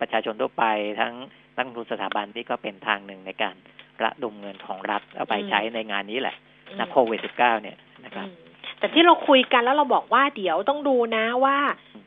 [0.00, 0.64] ประชาชนทั่วไป
[1.00, 1.12] ทั้ง
[1.56, 3.56] นักลงทุนสถาบันที่ก็เป็นทางหนึ่งในการ
[4.02, 6.36] ระดมเงินของรัฐเอาไปใช้ในงานนี้แหละ
[6.78, 8.52] นะโควิด -19 เนี่ยนะครับอืม
[8.82, 11.56] แต่ที่เราคุยกันแล้วเราบอกว่าเดี๋ยวต้องดูนะว่า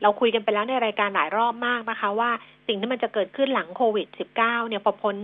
[0.02, 2.30] เราคุยกันไปแล้วในรายการหลายรอบมากนะคะ ว่า
[2.66, 4.06] สิ่งที่มันจะเกิดขึ้นหลังโควิด
[4.38, 5.16] -19 เนี่ยพอพ้น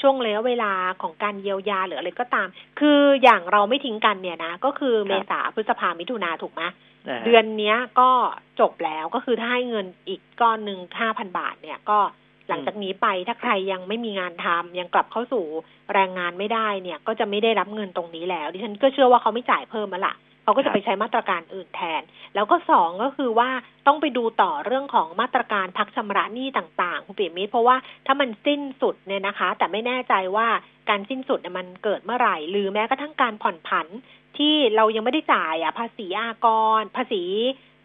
[0.00, 2.48] ช่วงระยะเวลาของการเยียวยาหรืออะไรก็ตาม
[2.80, 6.62] คืออย่างเราไม่ทิ้งกันเนี่ยนะ ก็คือเมษาพฤษภามิถุนาถูกไหม
[7.08, 8.10] นะฮะเดือนเนี้ยก็
[8.60, 11.98] จบแล้วก็คือถ้าให้เงินอีกก้อนหนึ่งห้าพันบาทเนี่ยก็
[12.48, 15.44] หลังจากนี้ไปถ้าใครยังไม่มีงานทำยังกลับเข้าสู่
[15.94, 22.02] แรงงานไม่ได้เนี่ย ก็จะไม่ได้รับเงินตรงนี้แล้ว ดิฉันก็เชื่อว่าเขาไม่จ่ายเพิ่มแล้วล่ะเขาก็จะไปใช้มาตรการอื่นแทน
[22.34, 23.50] แล้วก็สองก็คือว่า
[23.86, 30.48] ต้องไปดูต่อเรื่องของมาตรการพักชำระหนี้ต่างๆคุณปิยมิตรเพราะว่าถ้ามันสิ้นสุดเนี่ยนะคะ แต่ไม่แน่ใจว่า
[30.88, 33.86] การสิ้นสุดเนี่ยมันเกิดเมื่อไหร่ หรือแม้กระทั่งการผ่อนผัน
[34.38, 36.46] ที่เรายังไม่ได้จ่ายอะภาษีอาก
[36.80, 37.22] ร ภาษี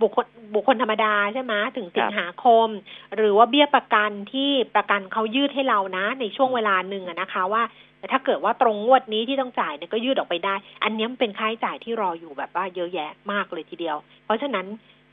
[0.03, 2.67] บุคคลบุคคลธรรมดาใช่ไหมถึงสิงหาคม
[3.15, 7.63] หรือว่าเบี้ยประกันที่ประกันเขายืดให้เรานะ ในช่วงเวลาหนึ่งนะคะว่า
[8.11, 14.65] ถ้าเกิดว่าตรงงวดนี้ที่ต้องจ่ายเนี่ยก็ยืดออกไปได้ อันนี้มันเป็นค่าใช้จ่ายที่รออยู่แบบว่าเยอะแยะมากเลยทีเดียว เพราะฉะนั้น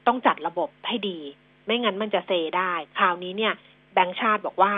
[0.07, 1.19] ต้องจัดระบบให้ดี
[1.67, 3.53] ไม่งั้นมันจะเซได้ คราวนี้เนี่ย
[3.95, 4.73] แบงก์ชาติบอกว่า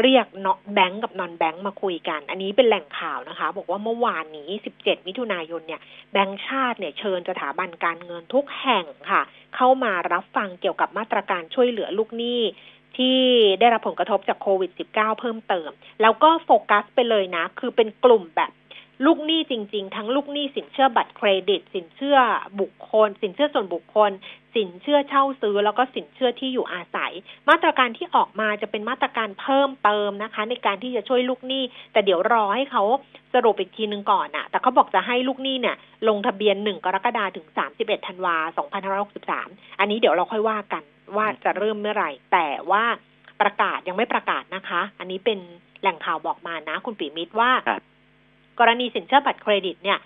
[0.00, 4.48] เรียกเนาะแบงก์กับนอนแบงก์มาคุยกัน อันนี้เป็นแหล่งข่าวนะคะ บอกว่าเมื่อวานนี้
[4.80, 5.80] 17 มิถุนายนเนี่ย
[6.12, 9.22] แบงก์ชาติเนี่ยเชิญสถาบันการเงินทุกแห่งค่ะ
[9.56, 12.42] เข้ามารับฟังเกี่ยวกับมาตรการช่วยเหลือลูกหนี้
[12.96, 13.20] ที่
[13.60, 15.70] ได้รับผลกระทบจากโควิด -19 เพิ่มเติม
[16.02, 18.52] แล้วก็โฟกัสไปเลยนะ คือเป็นกลุ่มแบบ
[19.04, 22.18] ลูกหนี้จริง ๆ ทั้งลูกหนี้สินเชื่อบัตรเครดิต สินเชื่อ
[22.60, 24.10] บุคคล สินเชื่อส่วนบุคคล
[24.54, 27.12] สินเชื่อเช่าซื้อ แล้วก็สินเชื่อที่อยู่อาศัย
[27.48, 32.82] มาตรการที่ออกมาจะเป็นมาตรการเพิ่มเติมนะคะ ในการที่จะช่วยลูกหนี้ แต่เดี๋ยวรอให้เขา
[33.34, 35.76] สรุปอีกทีนึงก่อนอะแต่เขาบอกจะให้ลูกหนี้เนี่ย
[36.08, 37.46] ลงทะเบียน1กรกฎาคมถึง
[37.78, 38.66] 31ธันวาคม
[39.08, 40.82] 2563อันนี้เดี๋ยวเราค่อยว่ากัน
[41.16, 42.84] ว่าจะเริ่มเมื่อไหร่ แต่ว่า
[43.40, 45.38] ประกาศยังไม่ประกาศนะคะ อันนี้เป็น
[45.80, 47.50] แหล่งข่าวบอกมานะ คุณปีมิตรว่า
[48.58, 49.98] กรณีสินเชื่อบัตรเครดิตเนี่ย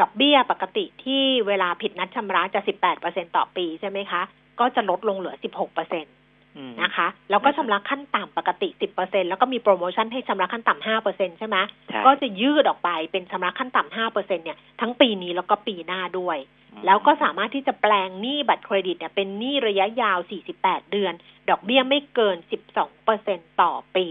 [0.00, 2.60] ดอกเบี้ยปกติที่เวลาผิดนัดชำระจะ
[2.98, 4.22] 18%ต่อปีใช่ไหมคะ
[4.60, 11.56] ก็จะลดลงเหลือ 16%อืมนะคะ แล้วก็ชำระขั้นต่ำปกติ 10%แล้วก็มีโปรโมชั่นให้ชำระขั้นต่ำ5%ใช่ไหม
[11.88, 16.38] ใช่ก็จะยืดออกไปเป็นชำระขั้นต่ำ5%เนี่ยทั้งปีนี้แล้วก็ปีหน้าด้วย
[16.72, 20.18] อืมแล้วก็สามารถที่จะแปลงหนี้บัตรเครดิตเนี่ยเป็นหนี้ระยะยาว
[20.56, 21.12] 48 เดือน
[21.50, 22.36] ดอกเบี้ยไม่เกิน
[22.98, 24.06] 12%ต่อปี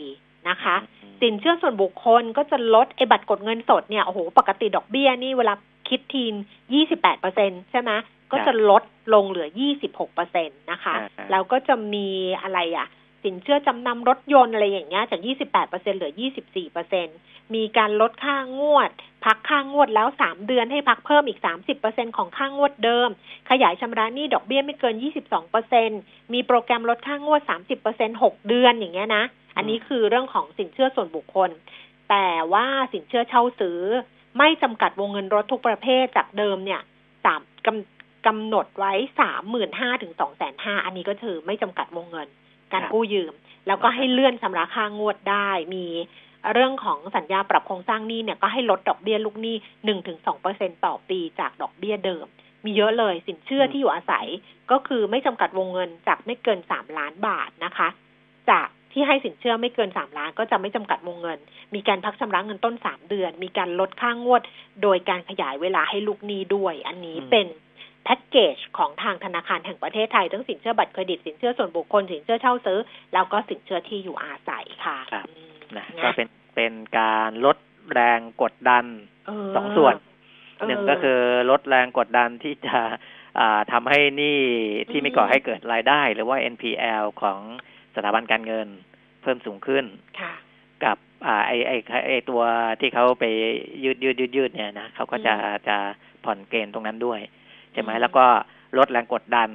[0.50, 5.54] นะคะอืมสินเชื่อส่วนบุคคลก็จะลดไอ้บัตรกดเงินสดเนี่ยโอ้โหปกติดอกเบี้ยนี่เวลา
[5.88, 6.34] คิดทีน
[7.04, 7.92] 28%ใช่ไหม
[8.32, 9.48] ก็จะลดลงเหลือ
[10.10, 12.08] 26%นะคะอ่าฮะแล้วก็จะมี
[12.44, 12.88] อะไรอะ
[13.24, 16.14] สินเชื่อจำนำรถยนต์อะไรอย่างเงี้ยจาก28%เหลือ
[16.84, 18.90] 24%มีการลดค่างวด
[19.26, 21.40] พักค่างวดแล้ว3เดือนให้พักเพิ่มอีก
[21.78, 23.10] 30%ของค่างวดเดิม
[23.50, 24.96] ขยายชำระหนี้ดอกเบี้ยไม่เกิน
[25.64, 27.42] 22%มีโปรแกรมลดค่างวด
[27.84, 29.24] 30% 6เดือนอย่างเงี้ยนะ
[29.56, 31.50] อันนี้คือเรื่องของสินเชื่อส่วนบุคคล
[32.10, 33.80] แต่ว่าสินเชื่อเช่าซื้อ
[34.38, 36.82] ไม่จำกัดวงเงินรถทุกประเภทจากเดิมเนี่ย
[37.26, 42.28] สามกำกำหนดไว้สามหมื่นห้าถึงสองแสนห้าอันนี้ก็ถือไม่จำกัดวงเงิน
[42.74, 43.34] การกู้ยืม
[43.68, 45.86] แล้วก็ให้เลื่อนชำระค่างวดได้ มี
[46.54, 52.26] เรื่องของสัญญาปรับโครงสร้างหนี้เนี่ยก็ให้ลดดอกเบี้ยลูกหนี้หนึ่งถึงสองเปอร์เซ็นต่อปีจากดอกเบี้ยเดิม
[52.66, 54.28] มีเยอะเลยสินเชื่อที่อยู่อาศัย
[54.72, 57.88] ก็คือไม่จำกัดวงเงินจากไม่เกินสามล้านบาทนะคะ
[58.50, 61.40] จาก ที่ให้สินเชื่อไม่เกินสามล้านก็จะไม่จำกัดวงเงิน
[61.76, 64.42] มีการพักชำระเงินต้นสามเดือน มีการลดค่างวด
[64.84, 67.48] โดยการขยายเวลาให้ลูกหนี้ด้วย อันนี้อืมเป็น
[68.04, 72.80] แพ็กเกจของทางธนาคารแห่งประเทศไทย ทั้งสินเชื่อบัตรเครดิตสินเชื่อส่วนบุคคลสินเชื่อเช่าซื้อ
[73.14, 77.58] แล้วก็สินเชื่อที่อยู่อาศัยค่ะครับอืมนะก็เป็นเป็นการลด
[77.94, 78.86] แรงกดดัน
[79.28, 79.96] เออสองส่วน
[80.58, 81.20] เออหนึ่งก็คือ
[81.52, 82.78] ลดแรงกดดันที่จะ
[83.40, 84.40] อ่าทำให้หนี้
[84.92, 87.40] ที่ไม่ก่อให้เกิดรายได้ หรือว่า NPL ของ
[87.96, 88.68] สถาบันการเงิน
[89.22, 89.86] เพิ่มสูงขึ้น
[90.22, 90.34] ค่ะ
[90.84, 91.72] กับอ่าไอไอ
[92.08, 92.42] ไอตัว
[92.80, 93.26] ที่เขาไป
[93.84, 95.78] ยืดยืดยืดยืดเนี่ยนะเขาก็จะอืมจะ
[96.26, 97.20] ผ่อนเกณฑ์ตรงนั้นด้วย
[97.74, 98.26] ใช่ไหมอืมแล้วก็
[98.78, 99.50] ลดแรงกดดัน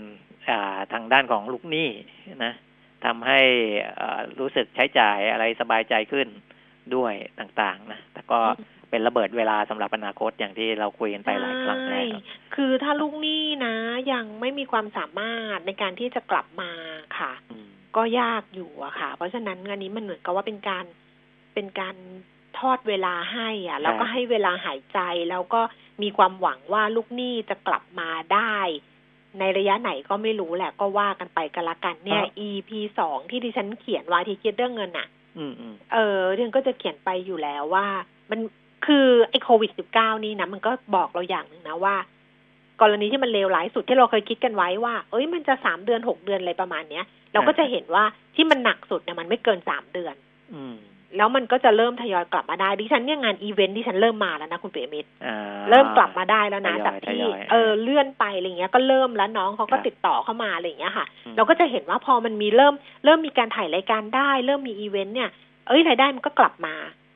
[0.51, 1.89] อ่าทางด้านของลูกหนี้
[2.45, 2.53] นะ
[3.05, 3.41] ทำให้
[4.01, 6.29] อ่ารู้สึกใช้จ่ายอะไรสบายใจขึ้น
[6.95, 8.41] ด้วยต่างๆ นะแต่ก็
[8.91, 12.23] เป็นระเบิดเวลาสำหรับอนาคตอย่างที่เราคุยกันไปหลายครั้งแล้วใช่
[12.55, 13.75] คือถ้าลูกหนี้นะ
[14.13, 16.71] ยังไม่มีความสามารถในการที่จะกลับมา
[17.19, 20.85] ค่ะอืม ก็ยากอยู่อะค่ะ เพราะฉะนั้นอันนี้มันเหมือนกับว่าเป็นการ
[21.55, 21.97] เป็นการ
[22.59, 24.99] ทอดเวลาให้อะแล้วก็ให้เวลาหายใจ
[25.31, 25.61] แล้วก็
[26.03, 28.57] มีความหวังว่าลูกหนี้จะกลับมาได้
[29.39, 35.07] ในระยะไหนก็ไม่รู้แหละก็ว่ากันไปกันละกันเนี่ย EP สองที่ดิฉันเขียนไว้ที่คิดเรื่องเงินอะ
[35.39, 37.87] อืมอืมเออเรื่องก็จะเขียนไปอยู่แล้วว่า
[38.31, 38.41] มัน
[38.87, 41.97] คือไอ้โควิดสิบเก้านี่นะมันก็บอกเราอย่างหนึ่งนะว่า
[42.81, 50.15] กรณีที่มันเลวร้ายสุดที่เราเคยคิดกันไว้ว่า เอ้ยมันจะสามเดือนหกเดือนอะไรประมาณเนี้ย เราก็จะเห็นว่าที่มันหนักสุดเนี่ยมันไม่เกินสามเดือน
[50.55, 50.77] อืม
[51.17, 55.37] แล้วมันก็จะเริ่มทยอยกลับมาได้ดิฉันเนี่ยงานอีเวนต์ดิฉันเริ่มมาแล้วนะคุณเปียมิตรอ่า
[55.71, 65.31] เริ่มกลับมาได้แล้วนะทยอยจากที่ทยอยเออเลื่อนไปอะไรเงี้ยก็เริ่มแล้วน้องเขาก็ครับติดต่อเข้ามาอะไรอย่างเงี้ยค่ะอืมเราก็จะเห็นว่าพอมันมีเริ่ม เริ่มมีการถ่ายรายการได้ เริ่มมีอีเวนต์เนี่ย
[65.69, 66.75] เอ้ยรายได้มันก็กลับมา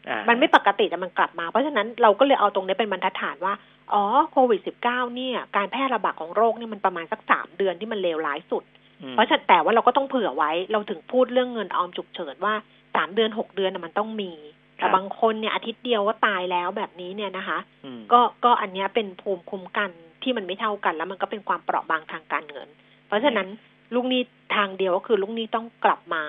[0.09, 3.55] อ่ามันไม่ปกติแต่มันกลับมา เพราะฉะนั้นเราก็เลยเอาตรงนี้เป็นบรรทัดฐานว่า
[3.93, 12.55] อ๋อโควิดสิบเก้าเนี่ย การแพร่ระบาดของโรคเนี่ยมันประมาณสักสามเดือนที่มันเลวร้ายสุดอืม เพราะฉะนั้นแต่ว่าเราก็ต้องเผื่อไว้ เราถึงพูดเรื่องเงินออมฉุกเฉินว่า
[12.95, 14.33] สามเดือนหกเดือนน่ะมันต้องมี
[14.77, 19.91] แต่บางคนเนี่ยอาทิตย์เดียวก็ตายแล้วแบบนี้เนี่ยนะคะอืมก็ก็อันเนี้ยเป็นภูมิคุ้มกัน
[20.23, 22.69] ที่มันไม่เท่ากัน แล้วมันก็เป็นความเปราะบางทางการเงิน
[23.07, 23.49] เพราะฉะนั้น
[23.95, 24.23] ลูกหนี้
[24.57, 26.25] ทางเดียวก็คือลูกหนี้ต้องกลับมา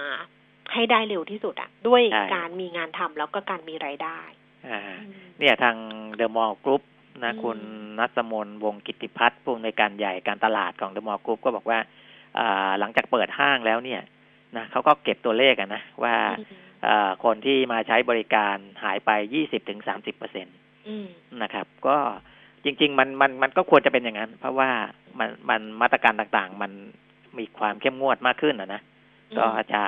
[0.74, 4.20] ให้ได้เร็วที่สุดอะด้วยใช่การมีงานทำแล้วก็การมีรายได้
[4.68, 4.82] อ่า
[5.40, 5.76] เนี่ยทาง
[6.16, 6.82] เดอะมอลล์กรุ๊ป
[7.24, 7.60] นะอืมคุณ
[8.00, 11.88] นัสมนวงศ์กิติพัฒน์ผู้อำนวยการใหญ่การตลาดของเดอะมอลล์กรุ๊ปก็บอกว่าอ่า
[12.80, 14.02] หลังจากเปิดห้างแล้วเนี่ย
[14.58, 20.52] นะเขาก็เก็บตัวเลขอะนะว่าอืมอ่าคนที่มาใช้บริการหายไปยี่สิบถึงสามสิบเปอร์เซ็นต
[20.88, 21.08] อืม
[21.42, 21.98] นะครับ ก็
[22.64, 24.70] จริง ๆ มันมันมันก็ควรจะเป็นอย่างนั้น เพราะว่า
[25.20, 26.72] มันมันมาตรการต่างๆ มัน
[27.38, 28.82] มีความเข้มงวดมากขึ้นนะนะ
[29.38, 29.84] ก็จะ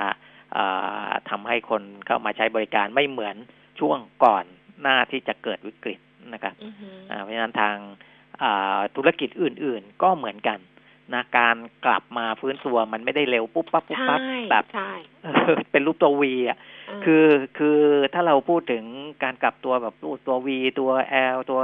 [0.56, 3.36] อ่าทำให้คนเข้ามาใช้บริการไม่เหมือน
[3.80, 4.44] ช่วงก่อน
[4.82, 5.98] หน้าที่จะเกิดวิกฤต
[6.34, 7.76] นะครับอือฮึอ่าเพราะฉะนั้นทาง
[8.42, 10.58] อ่าธุรกิจอื่น ๆ ก็เหมือนกัน
[11.14, 14.90] นะการกลับมาฟื้นตัวมันไม่ได้เร็วปุ๊บปั๊บปุ๊บใช่ปั๊บแบบใช่
[15.24, 17.24] เออเป็นรูปตัววีอะาคือ
[17.58, 17.78] คือ
[18.14, 18.84] ถ้าเราพูดถึง
[19.22, 20.90] การกลับตัวแบบรูปตัว V ตัว
[21.34, 21.60] L ตัว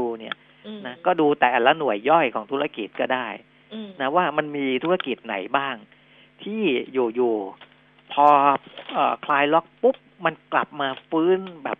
[0.00, 0.34] W เนี่ย
[0.76, 3.28] มนะก็ดูแต่ละหน่วยย่อยของธุรกิจก็ได้
[3.72, 5.76] อืมนะว่ามันมีธุรกิจไหนบ้าง
[6.42, 8.26] ที่อยู่ๆพอ
[8.92, 11.78] เอ่อคลายล็อกปุ๊บมันกลับมาฟื้นแบบ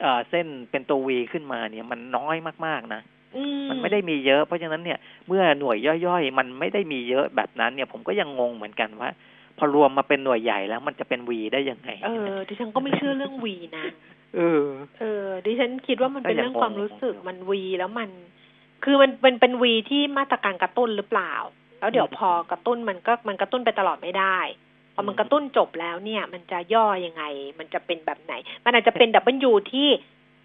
[0.00, 3.11] เอ่อเส้นเป็นตัววีขึ้นมาเนี่ยมันน้อยมากๆนะอื
[3.70, 9.10] มันไม่ได้มีเยอะ เพราะฉะนั้นเนี่ยเมื่อหน่วยย่อยๆ มันไม่ได้มีเยอะแบบนั้นเนี่ยผมก็ยังงงเหมือนกันว่า
[9.58, 13.84] พอรวมมาเป็นหน่วยใหญ่แล้วมันจะเป็นวีได้ยังไง เออ ดิฉันก็ไม่เชื่อเรื่องวีนะ
[14.36, 14.64] เออ
[15.00, 18.10] เออ ดิฉันคิดว่ามันเป็นก็ยังเรื่องความรู้สึกงงมันวีแล้วมัน
[18.84, 21.34] คือมันเป็นเป็น V ที่มาตรการกระตุ้นหรือเปล่า
[21.78, 24.38] แล้วเดี๋ยวอืมพอกระตุ้นมันก็มันกระตุ้นไปตลอดไม่ได้
[24.94, 27.24] พอมันอืมกระตุ้นจบแล้วเนี่ย มันจะย่อยังไง
[27.58, 29.88] มันจะเป็นแบบไหน มันอาจจะเป็น W ที่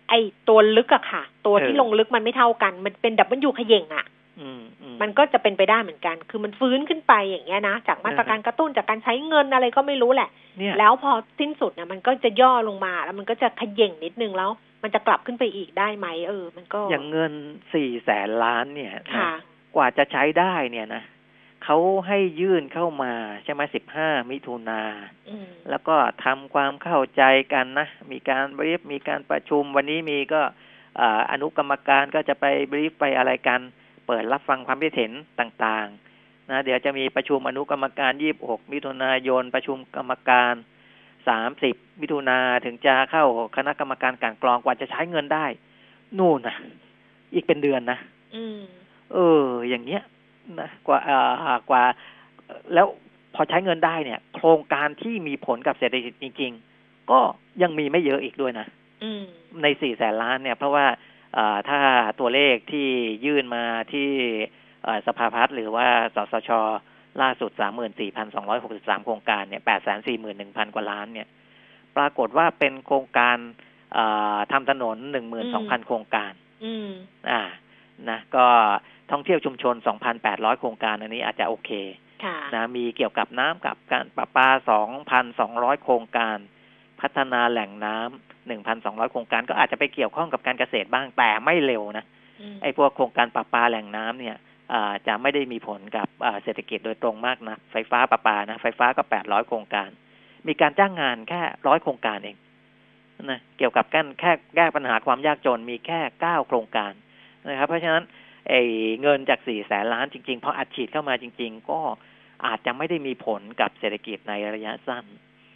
[0.10, 0.14] ไอ้
[0.50, 4.06] ตัวลึกอะค่ะ ตัวที่ลงลึกมันไม่เท่ากัน มันเป็น W ขย่งอะ
[4.42, 14.50] อืมอืมันก็จะเป็นไปได้เหมือนกัน คือมันฟื้นขึ้นไปอย่างเงี้ยนะ จากมาตรการกระตุ้นจากการใช้เงินอะไรก็ไม่รู้แหละเนี่ยแล้วพอสิ้นสุดเนี่ยมันก็จะย่อลงมา แล้วมันก็จะขย่งนิดนึงแล้ว
[14.84, 17.34] มันจะกลับขึ้นไปอีกได้ไหมเออ มันก็ อย่างเงิน
[17.74, 19.32] สี่แสนล้านเนี่ยนะค่ะ
[19.76, 21.04] กว่าจะใช้ได้เนี่ยนะ
[21.70, 24.82] เขาให้ยื่นเข้ามาใช่ไหมสิบห้ามิถุนา
[25.30, 30.42] อืมแล้วก็ทำความเข้าใจกันนะ มีการบรีฟมีการประชุมวันนี้มีก็
[31.00, 33.62] อ่าอนุกรรมการก็จะไปบรีฟไปอะไรกัน
[34.08, 40.54] เปิดรับฟังความคิดเห็นต่างๆนะเดี๋ยวจะมีประชุมอนุกรรมการยี่บหกมิถุนายนประชุมกรรมการ
[41.28, 43.26] สามสิบมิถุนาถึงจะเข้า
[43.56, 45.46] คณะกรรมการกลันกรองกว่าจะใช้เงินได้
[46.18, 46.56] นู่นนะ
[47.34, 48.00] อีกเป็นเดือนนะ
[48.36, 48.60] อืม
[49.14, 50.04] เออ อย่างเงี้ย
[50.62, 51.84] นะกว่าอ่ากว่า
[52.46, 52.88] เอ่อแล้ว
[53.36, 57.20] พอใช้เงินได้เนี่ย โครงการที่มีผลกับเศรษฐกิจจริง ๆ ก็
[57.62, 58.68] ยังมีไม่เยอะอีกด้วยนะ
[59.04, 59.24] อืม
[59.62, 60.86] ในสี่แสนล้านเนี่ย เพราะว่า
[61.38, 61.80] อ่าถ้า
[62.20, 62.88] ตัวเลขที่
[63.26, 64.10] ยื่นมาที่
[64.88, 66.50] อ่าสภาพัฒน์หรือว่าสสช
[67.22, 71.28] ล่าสุดสามหมื่นสี่พันสองร้อยหกสิบสามโครงการเนี่ยแปดแสนสี่หมื่นหนึ่งพันกว่าล้านเนี่ย
[71.98, 73.38] ปรากฏว่าเป็นโครงการ
[73.98, 76.32] อ่าทำถนนหนึ่งหมื่นสองพันโครงการ
[76.66, 76.90] อืม
[77.30, 77.42] อ่า
[78.10, 78.46] นะ ก็
[79.12, 79.76] ท่องเที่ยวชุมชน
[80.18, 81.72] 2,800 โครงการอันนี้อาจจะโอเค
[82.24, 84.48] ค่ะนะมีเกี่ยวกับน้ำกับการประปา
[85.12, 86.38] 2,200 โครงการ
[87.02, 92.06] พัฒนาแหล่งน้ำ1,200 โครงการก็อาจจะไปเกี่ยวข้องกับการเกษตรบ้างแต่ไม่เร็วนะ
[92.42, 94.38] อืมไอ้พวกโครงการประปาแหล่งน้ำเนี่ย
[94.74, 99.90] อ่าจะไม่ได้มีผลกับอ่าเศรษฐกิจโดยตรงมากนะไฟฟ้าประปานะไฟฟ้าก็ 800 โครงการ
[100.48, 102.38] มีการจ้างงานแค่ร้อยโครงการเอง
[103.24, 106.94] นะเกี่ยวกับการแค่แก้ปัญหาความยากจนมีแค่ 9 โครงการ
[107.50, 108.04] นะครับ เพราะฉะนั้น
[108.50, 108.62] ไไอ้
[109.02, 111.80] เงินจากสี่แสนล้านจริงๆพออัดฉีดเข้ามาจริง ๆ ก็
[112.46, 115.06] อาจจะไม่ได้มีผลกับเศรษฐกิจในระยะสั้น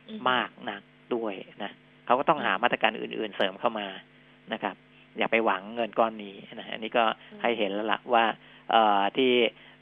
[0.10, 0.82] อืมากนัก
[1.16, 1.72] ด้วยนะ
[2.06, 3.88] เขาก็ต้องหามาตรการอื่น ๆ เสริมเข้ามา
[4.54, 4.76] นะครับ
[5.18, 7.04] อย่าไปหวังเงินก้อนนี้นะอันนี้ก็
[7.42, 8.26] ให้เห็นแล้วล่ะว่า
[8.72, 9.32] เอ่อที่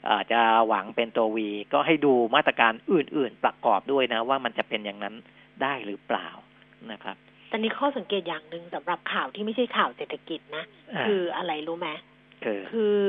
[0.04, 5.14] เอ่อจะหวังเป็นตัววีก็ให้ดูมาตรการอื่น ๆ ประกอบด้วยนะ ว่ามันจะเป็นอย่างนั้น
[5.62, 6.28] ได้หรือเปล่า
[6.92, 7.16] นะครับ
[7.50, 11.88] ตอนนี้ข้อสังเกตอย่างหนึ่งสำหรับข่าวที่ไม่ใช่ข่าวเศรษฐกิจนะาคืออะไรรู้ไหม
[12.44, 13.00] คือคือ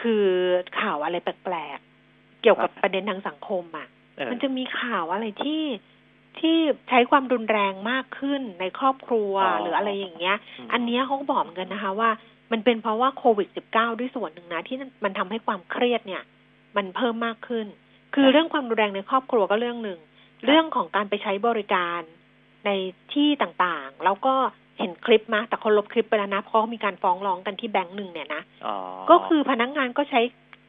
[0.00, 0.26] คือ
[0.80, 5.64] ข่าวอะไรแปลกๆ เกี่ยวกับครับประเด็นทางสังคมอะเออมันจะมีข่าวอะไรที่
[6.38, 6.56] ที่
[6.88, 12.10] ใช้ความรุนแรงมากขึ้นในครอบครัวอ๋อหรืออะไรอย่างเงี้ยมอันเนี้ยเขาก็บอกเหมือนกันนะคะว่า
[12.52, 16.22] มันเป็นเพราะว่าโควิด -19 ด้วยส่วนหนึ่งนะ ที่มันทำให้ความเครียดเนี่ย
[16.76, 17.66] มันเพิ่มมากขึ้น
[18.14, 19.98] คือเรื่องความรุนแรงในครอบครัวก็เรื่องหนึ่ง
[20.46, 22.00] เรื่องของการไปใช้บริการ
[22.66, 22.70] ใน
[23.12, 24.34] ที่ต่างๆ แล้วก็
[24.80, 28.76] เห็นคลิปมาแต่คนลบคลิปไปแล้วนะ เพราะเขามีการฟ้องร้องกันที่แบงก์หนึ่งเนี่ยนะอ๋อ
[29.10, 30.20] ก็คือพนักงานก็ใช้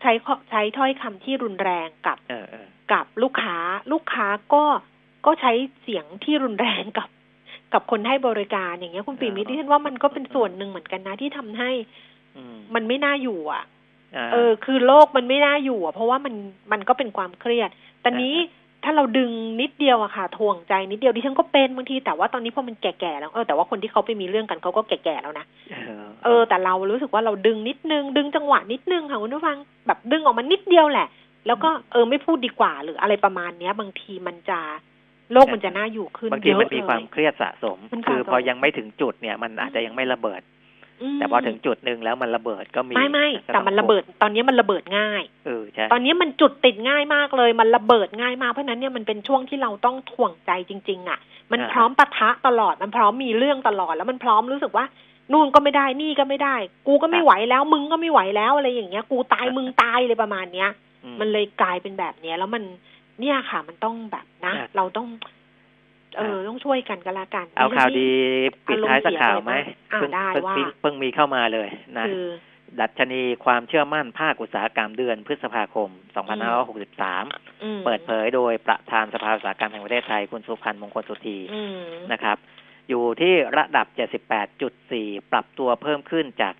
[0.01, 3.57] ใช้ข้อใช้ถ้อยคำที่รุนแรงกับเออเออกับลูกค้า
[3.91, 4.63] ลูกค้าก็
[5.25, 7.09] ก็ใช้เสียงที่รุนแรงกับ
[7.73, 11.71] กับคนให้บริการอย่างเงี้ยคุณปีมิตรที่ฉันว่ามันก็เป็นส่วนหนึ่งเหมือนกันนะที่ทำให้
[12.37, 16.33] อืมมันไม่น่าอยู่ อะาเออ คือโลกมันไม่น่าอยู่อะ เพราะว่ามัน
[16.71, 17.69] มันก็เป็นความเครียด
[18.03, 18.35] ตอนนี้
[18.83, 25.45] ถ้าเราดึงนิดเดียวอะค่ะทวงใจนิดเดียวดิฉันก็เป็นบางทีแต่ว่าตอนนี้พอมันแก่ๆแล้วเออแต่ว่าคนที่เขาไปมีเรื่องกันเขาก็แก่ๆแล้วนะ
[25.85, 31.07] เออเออ แต่เรารู้สึกว่าเราดึงนิดนึง ดึงจังหวะนิดนึงค่ะคุณผู้ฟังแบบดึงออกมานิดเดียวแหละ
[31.47, 34.59] แล้วก็เออไม่พูดดีกว่า หรืออะไรประมาณเนี้ย บางทีมันจะ
[35.33, 40.43] โลกมันจะน่าอยู่ขึ้นบางทีมันมีเยอะความเลยเครียดสะสมมันสะสม คือพอยังไม่ถึงจุดเนี่ย มันอาจจะยังไม่ระเบิดม
[41.15, 51.19] แต่พอถึงจุดหนึ่งแล้วมันระเบิดก็มีไม่ไม่ก็แต่องมันระเบิด ตอนนี้มันระเบิดง่ายเออใช่ตอนนี้มันจุดติดง่ายมากเลย มันระเบิดง่ายมากเพราะฉะนั้นเนี่ยมันเป็นช่วงที่เราต้องถ่วงใจจริง ๆ อะ
[51.51, 54.85] มันพร้อมปะทะตลอดมันพร้อมมีเรื่องตลอดแล้วมันพร้อมรู้สึกว่า
[55.31, 56.55] นู่นก็ไม่ได้นี่ก็ไม่ได้
[56.87, 60.69] กูก็ไม่ไหวแล้วมึงก็ไม่ไหวแล้วอะไรอย่างเงี้ย กูตายมึงตายเลยประมาณเนี้ย
[61.05, 62.63] อืมันเลยกลายเป็นแบบเนี้ยแล้วมัน
[63.19, 65.07] เนี่ยค่ะ มันต้องแบบนะอะเราต้อง
[66.17, 68.09] เอออะต้องช่วยกันก็แล้วกัน เอาข่าวดี
[68.67, 69.53] ปิดท้ายสักข่าวไหม
[69.93, 72.27] อ่าเพิ่งได้เพิ่งว่าเพิ่งเพิ่งมีเข้ามาเลยนะคือ
[72.81, 75.89] ดัชนีความเชื่อมั่นภาคอุตสาหกรรมเดือนพฤษภาคม
[76.75, 81.79] 2563อืมเปิดเผยโดยประธานสภาอุตสาหกรรมแห่งประเทศไทย คุณสุพันธ์มงคลสุธีอืม
[82.11, 82.37] นะครับ
[82.89, 83.87] อยู่ที่ระดับ
[84.59, 86.53] 78.4 ปรับตัวเพิ่มขึ้นจาก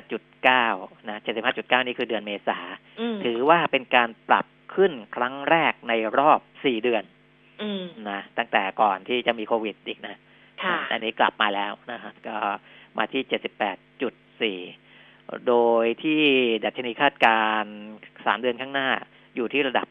[0.00, 1.18] 75.9 นะ
[1.52, 2.58] 75.9 นี่คือเดือนเมษา
[3.00, 7.17] อืมถือว่าเป็นการปรับขึ้นครั้งแรกในรอบ 4 เดือนอืม
[8.10, 10.16] นะตั้งแต่ก่อนที่จะมีโควิดอีกนะ
[10.62, 12.36] ค่ะอันนี้กลับมาแล้วนะฮะก็
[12.98, 13.22] มาที่
[14.60, 16.22] 78.4โดยที่
[16.64, 17.74] ดัชนีคาดการณ์
[18.06, 18.88] 3เดือนข้างหน้า
[19.34, 19.86] อยู่ที่ระดับ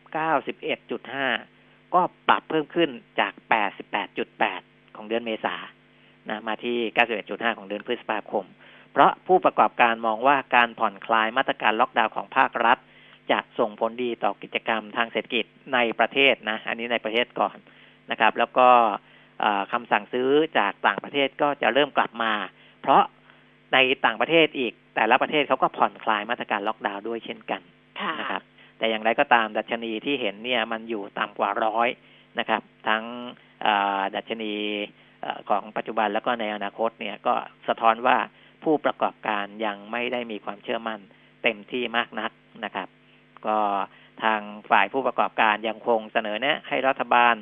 [1.16, 3.34] 91.5ก็ปรับเพิ่มขึ้นจาก
[3.96, 5.56] 88.8ของเดือนเมษา
[6.30, 6.78] นะมาที่
[7.18, 8.46] 91.5ของเดือนพฤษภาคม
[8.92, 12.78] เพราะผู้ประกอบการมองว่าการผ่อนคลายมาตรการล็อกดาวน์ของภาครัฐ
[13.32, 17.58] จะส่งผลดีต่อกิจกรรมทางเศรษฐกิจในประเทศนะอันนี้ในประเทศก่อน
[18.12, 18.70] นะครับ แล้วก็
[19.40, 22.34] เอ่อคำสั่งซื้อจากต่างประเทศก็จะเริ่มกลับมา
[22.82, 23.04] เพราะ
[23.74, 27.62] ในต่างประเทศอีกแต่ละประเทศเขาก็ผ่อนคลายมาตรการล็อกดาวน์ด้วยเช่นกัน
[28.02, 28.44] ค่ะนะครับ
[28.78, 31.88] แต่อย่างไรก็ตามดัชนีที่เห็นเนี่ยมันอยู่ต่ำกว่าร้อย
[32.40, 33.04] นะครับ ทั้ง
[33.64, 34.54] เอ่อดัชนี
[35.22, 37.34] เอ่อของปัจจุบันแล้วก็ในอนาคตเนี่ยก็
[37.68, 38.18] สะท้อนว่า
[38.64, 41.00] ผู้ประกอบการยังไม่ได้มีความเชื่อมั่น
[41.44, 42.32] เต็มที่มากนัก
[42.66, 42.88] นะครับ
[43.48, 43.58] ก็
[44.24, 47.36] ทางฝ่ายผู้ประกอบการยังคงเสนอแนะให้รัฐบาล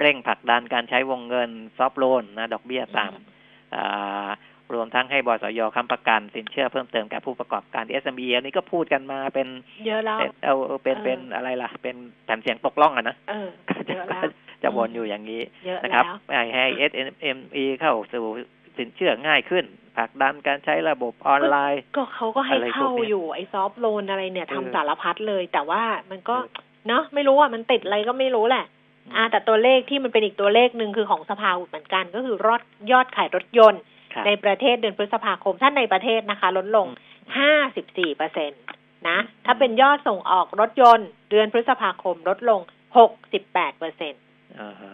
[0.00, 4.26] เร่งผลักดันการใช้วงเงินซอฟโลนนะดอกเบี้ยต่ำอ่า
[4.74, 9.48] รวมทั้งให้บสยค้ำประกันสินเชื่อเพิ่มเติมกับผู้ประกอบการ SME อันนี้ก็พูดกันมาเป็น
[9.86, 14.22] เยอะแล้วเป็นเอาเอาเป็นเออเป็นอะไรล่ะ เป็นแผ่นเสียงตกล่องอะนะเออก็เยจะอะแล้ว
[14.62, 16.64] จะวนอยู่อย่างนี้เยอะนะคแล้รัวบให้ให้
[17.06, 18.24] SME เข้าสู่
[18.78, 19.64] สินเชื่อง่ายขึ้น
[19.96, 28.64] ผลักดันการใช้ระบบออนไลน์ ก็เขาก็ให้อะไรพวเข้ากเนี้ยอยู่ไอ้ซอฟต์โลนอะไรเนี่ยเออทำสารพัดเลย แต่ว่ามันก็เออเนาะไม่รู้อะมันติดอะไรก็ไม่รู้แหละ
[29.16, 32.62] อ่าแต่ตัวเลขที่มันเป็นอีกตัวเลขหนึ่งคือของสภาอุดเหมือนกัน ก็คือรอด
[32.92, 33.80] ยอดขายรถยนต์
[34.14, 36.86] ครับในประเทศเดือนพฤษภาคมถ้าในประเทศนะคะ ลดลง
[37.36, 38.56] อืม54เปอร์เซ็นต
[39.08, 42.60] นะอืมถ้าเป็นยอดส่งออกรถยนต์ เดือนพฤษภาคมลดลง
[43.18, 44.18] 68เปอร์เซ็นต
[44.60, 44.92] อ่าฮะ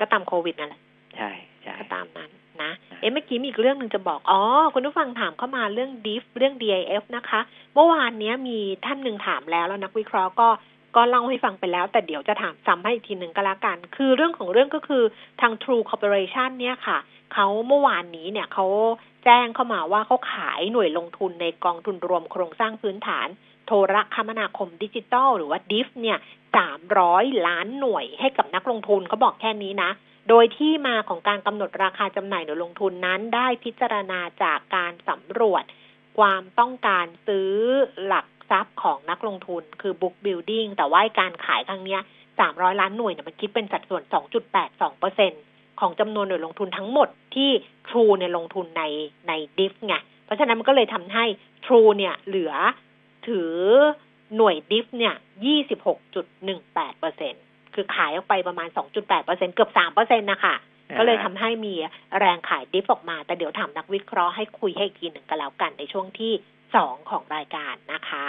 [0.00, 0.80] ก็ตามโควิดนั่นแหละ
[1.16, 1.30] ใช่
[1.62, 2.30] ใช่ก็ตามนั้น
[2.62, 4.40] นะอ่าเอ๊ะเมื่อกี้มีอีกเรื่องหนึ่งจะบอก อ๋อ
[4.74, 7.40] คุณผู้ฟังถามเข้ามาเรื่อง DIF เรื่อง DIF นะคะ
[7.74, 10.48] เมื่อวานเนี้ยมีท่านหนึ่งถามแล้วแล้วนักวิเคราะห์ก็
[10.96, 15.02] ก็เล่าให้ฟังไปแล้ว แต่เดี๋ยวจะถามซ้ำให้อีกทีหนึ่งก็แล้วกัน คือเรื่องของเรื่องก็คือ
[15.40, 16.98] ทาง True Corporation เนี่ยค่ะ
[17.34, 18.66] เขาเมื่อวานนี้เนี่ยเขา
[19.24, 23.28] แจ้งเข้ามาว่าเขาขายหน่วยลงทุนในกองทุนรวมโครงสร้างพื้นฐาน
[23.66, 26.18] โทรคมนาคมดิจิตอลหรือว่า DIF เนี่ย
[26.56, 29.90] สามร้อยล้านหน่วยให้กับนักลงทุนเขาบอกแค่นี้นะ
[30.28, 35.64] โดยที่มาของการกำหนดราคาจำหน่ายหน่วยลงทุนนั้นได้พิจารณาจากการสำรวจ
[36.18, 37.52] ความต้องการซื้อ
[38.06, 41.98] หลักทรัพย์ของนักลงทุน คือ book building แต่ว่าการขายครั้งนี้
[42.38, 44.02] 300ล้านหน่วยเนี่ยมันคิดเป็นสัดส่วน
[44.52, 45.32] 2.82เปอร์เซ็น
[45.80, 47.50] ของจำนวนหน่วยลงทุนทั้งหมดที่
[47.88, 48.82] True เนี่ยลงทุนใน
[49.28, 49.94] ใน DIF ไง
[50.24, 51.24] เพราะฉะนั้นมันก็เลยทำให้
[51.64, 52.52] True เนี่ยเหลือ
[53.28, 53.52] ถือ
[54.36, 55.14] หน่วย DIF เนี่ย
[56.06, 57.34] 26.18เปอร์เซ็น
[57.74, 60.54] คือขายออกไปประมาณ 2.8เปอร์เซ็นเกือบ3เปอร์เซ็นต์นะคะ
[60.98, 61.74] ก็เลยทำให้มี
[62.18, 66.32] แรงขายดิฟออกมา แต่เดี๋ยวถามนักวิเคราะห์ให้คุยให้อีกทีหนึ่งกันแล้วกันในช่วงที่
[66.76, 68.26] สองของรายการนะคะ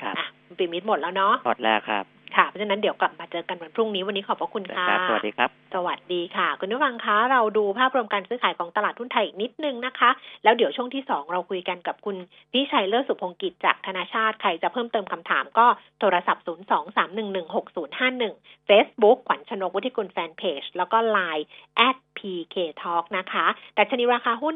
[0.00, 2.04] ครับอะคุณปิมิตหมดแล้วเนาะหมดแล้วครับ
[2.36, 10.10] ค่ะ เพราะฉะนั้นเดี๋ยวกลับมาเจอกันวันพรุ่งนี้วันนี้ขอบพระคุณค่ะครับสวัสดีครับ สวัสดีค่ะ คุณผู้ฟังคะเราดูภาพรวมการซื้อขายของตลาดหุ้นไทยอีกนิดนึงนะคะ
[10.44, 12.16] แล้วเดี๋ยวช่วงที่สองเราคุยกันกับคุณ
[12.52, 15.66] พิชัยเลิศสุพงกิจจากธนาชาติใครจะเพิ่มเติมคำถามก็
[16.00, 21.44] โทรศัพท์ 0 2 3 1 1 6 0 5 1 Facebook ขวัญชนกวุฒิกุลแฟนเพจแล้วก็ Line
[21.88, 24.54] at pk talk นะคะแต่ชนิดราคาหุ้น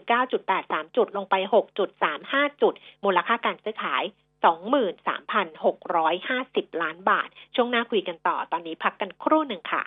[0.00, 1.34] 1,369.83 จุดลงไป
[1.98, 2.74] 6.35 จุด
[3.04, 4.04] มูลค่าการซื้อขาย
[4.48, 9.82] 23,650 ล้านบาท ช่วงหน้าคุยกันต่อตอนนี้พักกันครู่หนึ่งค่ะ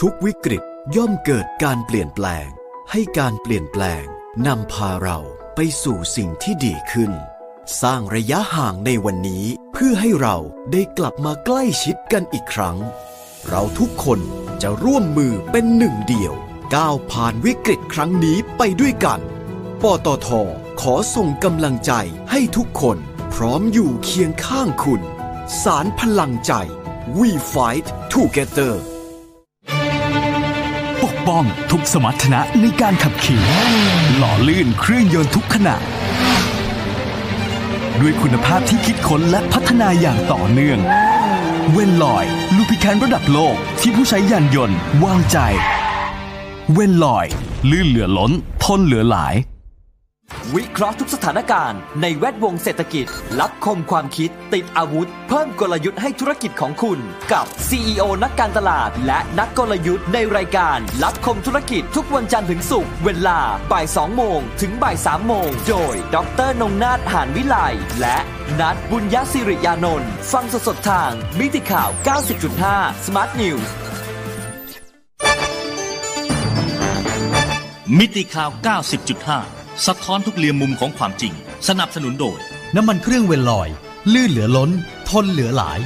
[0.00, 0.62] ทุกวิกฤต
[0.96, 2.48] ย่อมเกิดการเปลี่ยนแปลง
[2.90, 4.04] ให้การเปลี่ยนแปลง
[4.46, 5.18] นำพาเรา
[5.54, 7.12] ไปสู่สิ่งที่ดีขึ้น
[7.82, 10.36] สร้างระยะห่างในวันนี้เพื่อให้เรา
[10.72, 12.78] ได้กลับมาใกล้ชิดกันอีกครั้ง
[13.48, 14.20] เราทุกคน
[14.62, 16.32] จะร่วมมือเป็นหนึ่งเดียว
[16.74, 19.20] ก้าวผ่านวิกฤตครั้งนี้ไปด้วยกัน
[19.82, 20.28] ปตท
[20.80, 21.92] ขอส่งกำลังใจ
[22.30, 22.96] ให้ทุกคน
[23.34, 25.00] พร้อมอยู่เคียงข้างคุณ
[25.62, 26.52] สารพลังใจ
[27.18, 28.74] We Fight Together
[31.02, 33.42] ปกป้องทุกสมรรถนะในการขับขี่
[34.16, 35.76] หล่อลื่นเครื่องยนต์ทุกขณะ
[38.00, 40.78] ด้วยคุณภาพที่คิดค้นและพัฒนาอย่างต่อเนื่อง
[41.72, 42.24] เวนลอย
[42.56, 45.38] ลูพิแคนระดับโลกที่ผู้ใช้ยานยนต์วางใจ
[46.72, 47.26] เวนลอย
[47.70, 48.32] ลื่นเหลือล้น
[48.64, 49.36] ทนเหลือหลาย
[50.58, 53.06] วิเคราะห์ทุกสถานการณ์ในแวดวงเศรษฐกิจ
[53.40, 56.98] รับคมความคิด ติดอาวุธ เพิ่มกลยุทธ์ให้ธุรกิจของคุณ
[57.32, 63.38] กับ CEO นักการตลาด และนักกลยุทธ์ในรายการ รับคมธุรกิจทุกวันจันทร์ถึงศุกร์เวลา
[63.72, 66.16] บ่าย2โมงถึงบ่าย3โมงโดย ด
[66.48, 67.56] รนงนาถหานวิไล
[68.00, 68.18] และ
[68.60, 71.90] นัดบุญยศิริยานนท์ฟังสดๆทาง มิติข่าว
[72.48, 73.66] 90.5 Smart News
[77.98, 81.32] มิติข่าว 90.5 สะท้อนทุกเรียมมุมของความจริง
[81.68, 82.38] สนับสนุนโดย
[82.76, 83.68] น้ำมันเครื่องเวลลอย
[84.12, 84.70] ลื่นเหลือล้น
[85.08, 85.80] ทนเหลือหลาย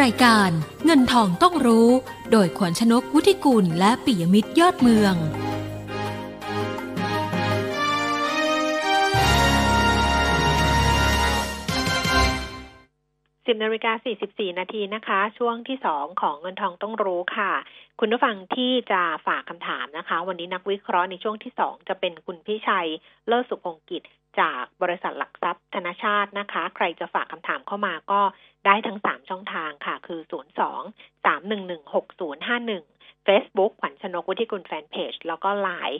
[0.00, 0.50] รายการ
[0.84, 1.88] เงินทองต้องรู้
[2.30, 5.14] โดยขวัญชนกวุฒิกุลและปิยมิตรยอดเมือง
[13.54, 17.52] สิบนาฬิกาสี่สิบสี่นาทีนะคะ ช่วงที่สองของเงินทองต้องรู้ค่ะ
[18.00, 22.88] คุณผู้ฟังที่จะฝากคำถามนะคะ วันนี้นักวิเคราะห์ในช่วงที่สองจะเป็นคุณพี่ชัย
[23.26, 24.02] เลิศสุพงกิจ
[24.40, 28.20] จากบริษัทหลักทรัพย์ธนาชาตินะคะ ใครจะฝากคำถามเข้ามาก็
[28.66, 30.80] ได้ทั้งสามช่องทางค่ะ คือศูนย์สอง
[31.24, 32.84] สามหนึ่งหนึ่งหกศูนย์ห้าหนึ่ง
[33.26, 35.98] Facebook ขวัญชนกวุฒิกุลแฟนเพจ แล้วก็ Line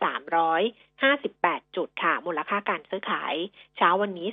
[0.00, 3.34] 1,358 จุดค่ะ มูลค่าการซื้อขาย
[3.76, 4.28] เช้าวันนี้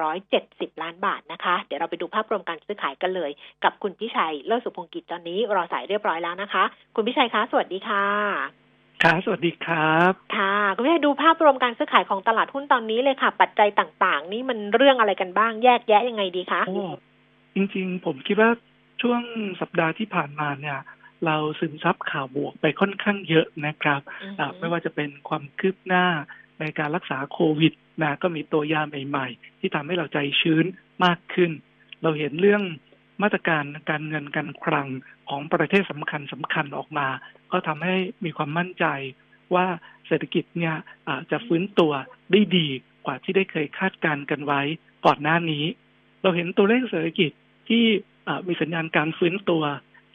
[0.00, 3.30] 24,170 ล้านบาทนะคะ เดี๋ยวเราไปดูภาพรวมการซื้อขายกันเลย
[3.64, 8.06] กับคุณพิชัย เลิศสุพงกิจตอนนี้รอสายเรียบร้อยแล้วนะคะ คุณพิชัยคะ สวัสดีค่ะ
[9.02, 16.84] ครับสวัสดีครับ ค่ะคุณพิชัยดูภาพรวมการซื้อขายของตลาดหุ้นตอนนี้เลยค่ะ ปัจจัยต่างๆ นี่มันเรื่องอะไรกันบ้างแยกแยะยังไงดีคะโอ้
[17.54, 18.50] จริงๆ ผมคิดว่า
[19.02, 19.22] ช่วง
[19.60, 20.78] สัปดาห์ที่ผ่านมาเนี่ย
[21.26, 26.06] เราซึมซับข่าวบวกไปค่อนข้างเยอะนะครับอือฮึอ่าไม่ว่าจะเป็นความคืบหน้า
[26.60, 27.72] ในการรักษาโควิด
[28.02, 30.64] นะก็มีตัวยาใหม่ ๆ ที่ทำให้เราใจชื้น
[31.04, 31.50] มากขึ้น
[32.02, 32.62] เราเห็นเรื่อง
[33.22, 34.88] มาตรการการเงินการคลัง
[35.28, 37.08] ของประเทศสำคัญสำคัญออกมา
[37.52, 38.84] ก็ทำให้มีความมั่นใจ
[39.54, 39.66] ว่า
[40.06, 40.74] เศรษฐกิจเนี่ย
[41.06, 41.92] อ่าจะฟื้นตัว
[42.30, 42.68] ได้ดี
[43.06, 44.60] กว่าที่ได้เคยคาดการณ์กันไว้
[45.06, 45.64] ก่อนหน้านี้
[46.22, 47.30] เราเห็นตัวเลขเศรษฐกิจ
[47.68, 48.13] ที่อ่า
[48.48, 49.62] มีสัญญาณการฟื้นตัว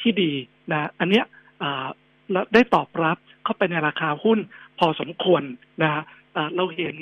[0.01, 0.31] ที่ดี
[0.71, 1.25] นะอันเนี้ย
[1.63, 1.87] อ่า
[2.31, 4.39] แล้วได้ตอบรับเข้าไปในราคาหุ้น
[4.79, 5.43] พอสมควร
[5.81, 6.01] นะ
[6.35, 6.95] อ่าเราเห็น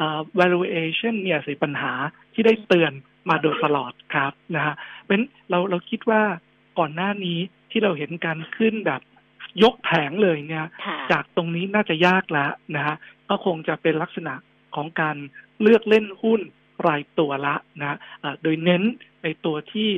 [0.00, 1.92] อ่า valuation เนี่ยสิปัญหา
[2.34, 2.92] ที่ได้เตือน
[3.30, 4.74] มาโดยตลอดครับนะฮะ
[5.06, 6.22] เป็นเราเราคิดว่า
[6.78, 7.38] ก่อนหน้านี้
[7.70, 9.00] ที่เราเห็นการขึ้นแบบ
[9.62, 10.66] ยกแผงเลยเนี่ย
[11.12, 12.96] จากตรงนี้น่าจะยากแล้วนะฮะ
[13.28, 14.34] ก็คงจะเป็นลักษณะ
[14.74, 15.16] ของการ
[15.62, 16.40] เลือกเล่นหุ้น
[16.86, 17.98] รายตัวละนะ
[18.42, 18.82] โดยเน้น
[19.22, 19.88] ในตัวที่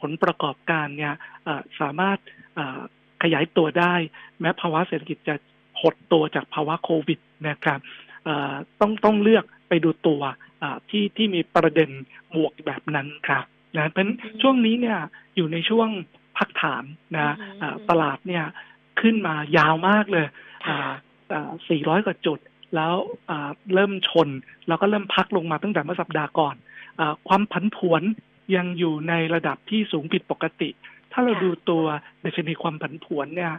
[0.00, 1.14] ผลประกอบการเนี่ย
[1.80, 2.18] สามารถ
[3.22, 3.94] ขยายตัวได้
[4.40, 5.34] แม้ภาวะเศรษฐกิจจะ
[5.80, 7.18] หดตัวจากภาวะโควิด
[7.48, 7.80] นะครับ
[8.80, 10.22] ต้องต้องเลือกไปดูตัว
[10.90, 11.90] ที่ที่มีประเด็น
[12.34, 13.44] บวกแบบนั้นครับ
[13.76, 14.08] นะเพราะ
[14.42, 14.98] ช่วงนี้เนี่ย
[15.36, 15.88] อยู่ในช่วง
[16.36, 16.84] พักฐาน
[17.16, 17.34] นะ
[17.90, 18.44] ตลาดเนี่ย
[19.00, 20.26] ขึ้นมายาวมากเลย
[21.36, 22.38] 400 กว่าจุด
[22.74, 22.94] แล้ว
[23.74, 24.28] เริ่มชน
[24.68, 26.54] แล้วก็เริ่มพักลงมาตั้งแต่เมื่อสัปดาห์ก่อน
[27.00, 28.02] อความผันผวน
[28.56, 30.70] ยังอยู่ในระดับที่สูงผิดปกติ
[31.12, 31.84] ถ้าเราดูตัว
[32.24, 33.52] ดัชนีความผันผวนเนี่ย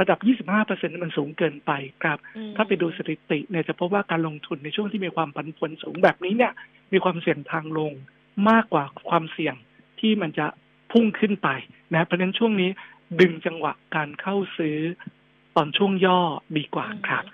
[0.00, 1.72] ระดับ 25เปอร์เซ็นต์มันสูงเกินไป
[2.02, 2.18] ครับ
[2.56, 6.52] ถ้าไปดูสถิติเนี่ยจะพบว่าการลงทุนในช่วงที่มีความผันผวนสูงแบบนี้เนี่ย
[6.92, 7.92] มีความเสี่ยงทางลง
[8.50, 9.54] มากกว่าความเสี่ยง
[10.00, 10.46] ที่มันจะ
[10.92, 11.48] พุ่งขึ้นไป
[11.94, 12.70] นะ เพราะฉะนั้นช่วงนี้
[13.20, 14.78] ดึงจังหวะการเข้าซื้อ
[15.56, 16.20] ตอนช่วงย่อ
[16.56, 17.24] ดีกว่าครับ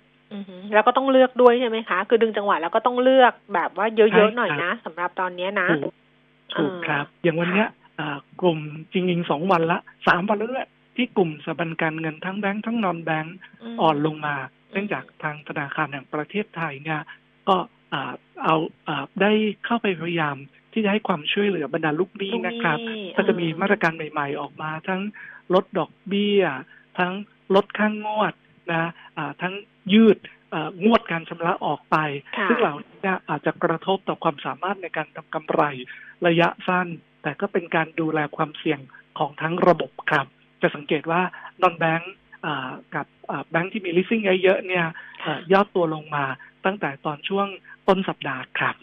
[0.74, 5.68] แล้วก็ต้องเลือกด้วยใช่ไหมคะ คือดึงจังหวะแล้วก็ต้องเลือกแบบว่าเยอะๆหน่อยนะสำหรับตอนนี้นะ
[6.54, 7.68] ถูกครับ อย่างวันเนี้ย
[8.40, 8.58] กลุ่ม
[8.92, 13.36] จริงๆสองวันละสามวันแล้วด้วยที่กลุ่มสถาบันการเงินทั้งแบงค์ทั้งนอนแบงค์
[13.80, 14.34] อ่อนลงมา
[14.72, 17.00] เนื่องจากทางธนาคารแห่งประเทศไทยเนี่ย
[17.48, 17.56] ก็
[18.44, 18.56] เอา
[19.22, 19.32] ได้
[19.64, 20.36] เข้าไปพยายาม
[20.72, 22.78] ที่จะให้ความช่วยเหลือบรรดาลูกหนี้นะครับ
[23.16, 25.00] ก็จะมีมาตรการใหม่ ๆ ออกมา ทั้ง
[25.54, 26.42] ลดดอกเบี้ย
[26.98, 27.12] ทั้ง
[27.54, 28.34] ลดข้างงวด
[28.70, 28.90] นะ
[29.42, 29.54] ทั้ง
[29.92, 30.18] ยืด
[30.84, 31.96] งวดการชำระออกไป
[32.48, 35.62] ซึ่งเหล่านี้อาจจะกระทบต่อความสามารถในการทำกำไร
[36.26, 36.88] ระยะสั้น
[37.22, 38.80] แต่ก็เป็นการดูแลความเสี่ยง
[39.18, 40.26] ของทั้งระบบครับ
[40.62, 41.20] จะสังเกตว่า
[41.62, 42.14] นอนแบงก์
[42.94, 43.06] กับ
[43.50, 44.86] แบงก์ที่มี leasing เยอะๆเนี่ย
[45.52, 46.24] ยอดตัวลงมา
[46.64, 47.46] ตั้งแต่ตอนช่วง
[47.88, 48.76] ต้นสัปดาห์ครับ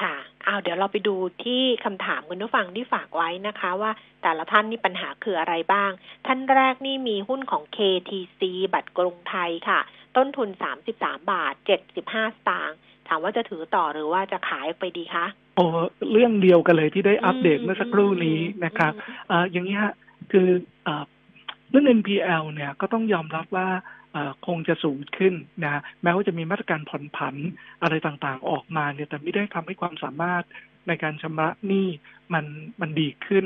[0.00, 0.14] ค่ะ
[0.44, 1.14] เอาเดี๋ยวเราไปดู
[1.44, 3.90] ที่คำถามคุณผู้ฟังที่ฝากไว้นะคะ ว่า
[4.22, 5.90] แต่ละท่านนี่ปัญหาคืออะไรบ้าง
[6.26, 8.40] ท่านแรกนี่มีหุ้นของ KTC
[8.74, 9.80] บัตรกรุงไทยค่ะ
[10.16, 10.48] ต้นทุน
[10.90, 11.54] 33 บาท
[11.86, 12.76] 75สตางค์
[13.08, 15.64] ถามว่าจะถือต่อหรือว่าจะขายไปดีคะโอ้
[16.12, 18.92] เรื่องเดียวกันเลยที่ได้อัปเดตเมื่อสักครู่นี้นะครับ
[19.30, 19.80] ออย่างนี้
[20.32, 20.48] คือ
[20.86, 20.88] อ
[21.70, 23.68] เรื่อง NPL เนี่ยก็ต้องยอมรับว่า
[24.46, 25.34] คงจะสูงขึ้น
[25.64, 27.34] นะแม้ว่าจะมีมาตรการผ่อนผัน
[27.82, 30.44] อะไรต่างๆออกมาเนี่ยแต่ไม่ได้ทำให้ความสามารถ
[30.88, 31.88] ในการชำระหนี้
[32.34, 32.44] มัน
[32.80, 33.44] มันดีขึ้น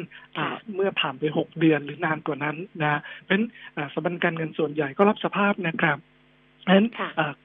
[0.75, 3.45] เมื่อผ่านไปหกเดือนหรือนานกว่านั้นนะเพราะฉะนั้น
[3.95, 6.22] สถาบันการเงินส่วนใหญ่ก็รับสภาพนะครับเพราะฉะ
[6.71, 6.87] นั้น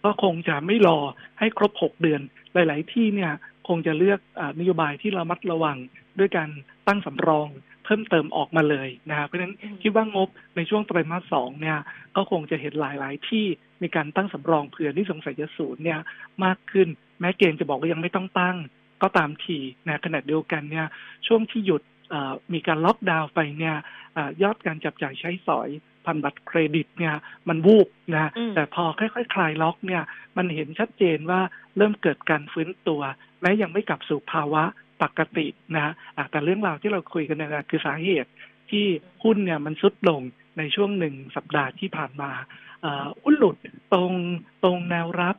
[0.03, 0.99] ก็คงจะไม่รอ
[1.39, 2.21] ให้ครบหกเดือน
[2.53, 3.31] หลาย ๆ ที่เนี่ย
[3.67, 5.77] คงจะเลือกอนโยบายที่ระมัดระวัง
[6.19, 6.49] ด้วยการ
[6.87, 7.49] ตั้งสำรอง
[7.85, 11.77] เพิ่มเติมออกมาเลยนะเพราะฉะนั้นคิดว่างบในช่วงไตรมาสสองเนี่ย
[12.15, 13.45] ก็คงจะเห็นหลาย ๆ ที่
[13.81, 15.99] มีการตั้งสำรองเผื่อที่สงสัยจะศูนย์เนี่ย
[16.43, 16.87] มากขึ้น
[17.19, 18.57] แม้เกณฑ์จะบอกว่ายังไม่ต้องตั้ง
[19.01, 20.87] ก็ตามทีนะขณะเดียวกันเนี่ย
[21.27, 21.81] ช่วงที่หยุด
[22.53, 23.75] มีการล็อกดาวน์ไปเนี่ย
[24.43, 25.69] ยอดการจับจ่ายใช้สอย
[26.07, 27.15] พันบัตรเครดิตเนี่ย
[27.49, 30.03] มันวูบนะแต่พอค่อยๆ คลายล็อกเนี่ย
[30.37, 31.41] มันเห็นชัดเจนว่า
[31.77, 33.01] เริ่มเกิดการฟื้นตัว
[33.41, 34.63] แม้ยังไม่กลับสู่ภาวะ
[35.03, 35.93] ปกตินะ
[36.31, 38.31] แต่เรื่องราวที่เราคุยกันเนี่ยคือสาเหตุ
[38.69, 38.85] ที่
[39.23, 40.21] หุ้นเนี่ยมันซุดลง
[40.57, 42.31] ในช่วงหนึ่งสัปดาห์ที่ผ่านมา
[43.23, 43.57] หุ้นหลุด
[43.93, 44.11] ตรง
[44.63, 45.35] ตรงแนวรับ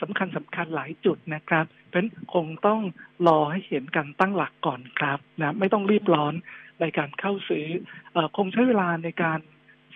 [0.00, 2.80] สำคัญสำคัญหลายจุดนะครับ เพราะคงต้อง
[3.26, 6.34] รอให้เห็นการตั้งหลักก่อนครับนะไม่ต้องรีบร้อน
[6.80, 7.66] ในการเข้าซื้อ
[8.16, 9.38] อคงใช้เวลาในการ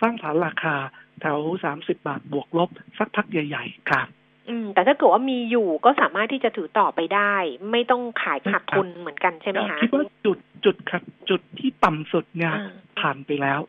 [0.00, 0.74] สร้างฐานราคา
[1.20, 4.06] แถวสามสิบบาทบวกลบสักพักใหญ่ ๆ ครับ
[4.48, 7.34] อืมแต่ถ้าเกิดว่ามีอยู่ก็สามารถที่จะถือต่อไปได้
[7.70, 12.54] ไม่ต้องขายขาดทุนเหมือนกันใช่ไหมคะคิดว่าจุดจุดครับจุดที่ต่ำสุดเนี่ย
[13.00, 13.60] ผ่านไปแล้ว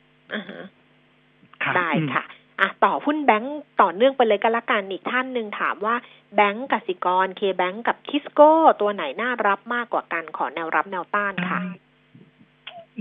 [1.77, 2.23] ได้ค่ะ
[2.59, 5.95] อะต่อหุ้นแบงก์ต่อเนื่องไปเลยก็แล้วกันอีกท่านหนึ่งถามว่า
[6.35, 8.51] แบงก์กสิกรเคแบงก์กับทิสโก้
[8.81, 11.59] ตัวไหนน่ารับมากกว่ากันขอแนวรับแนวต้านค่ะ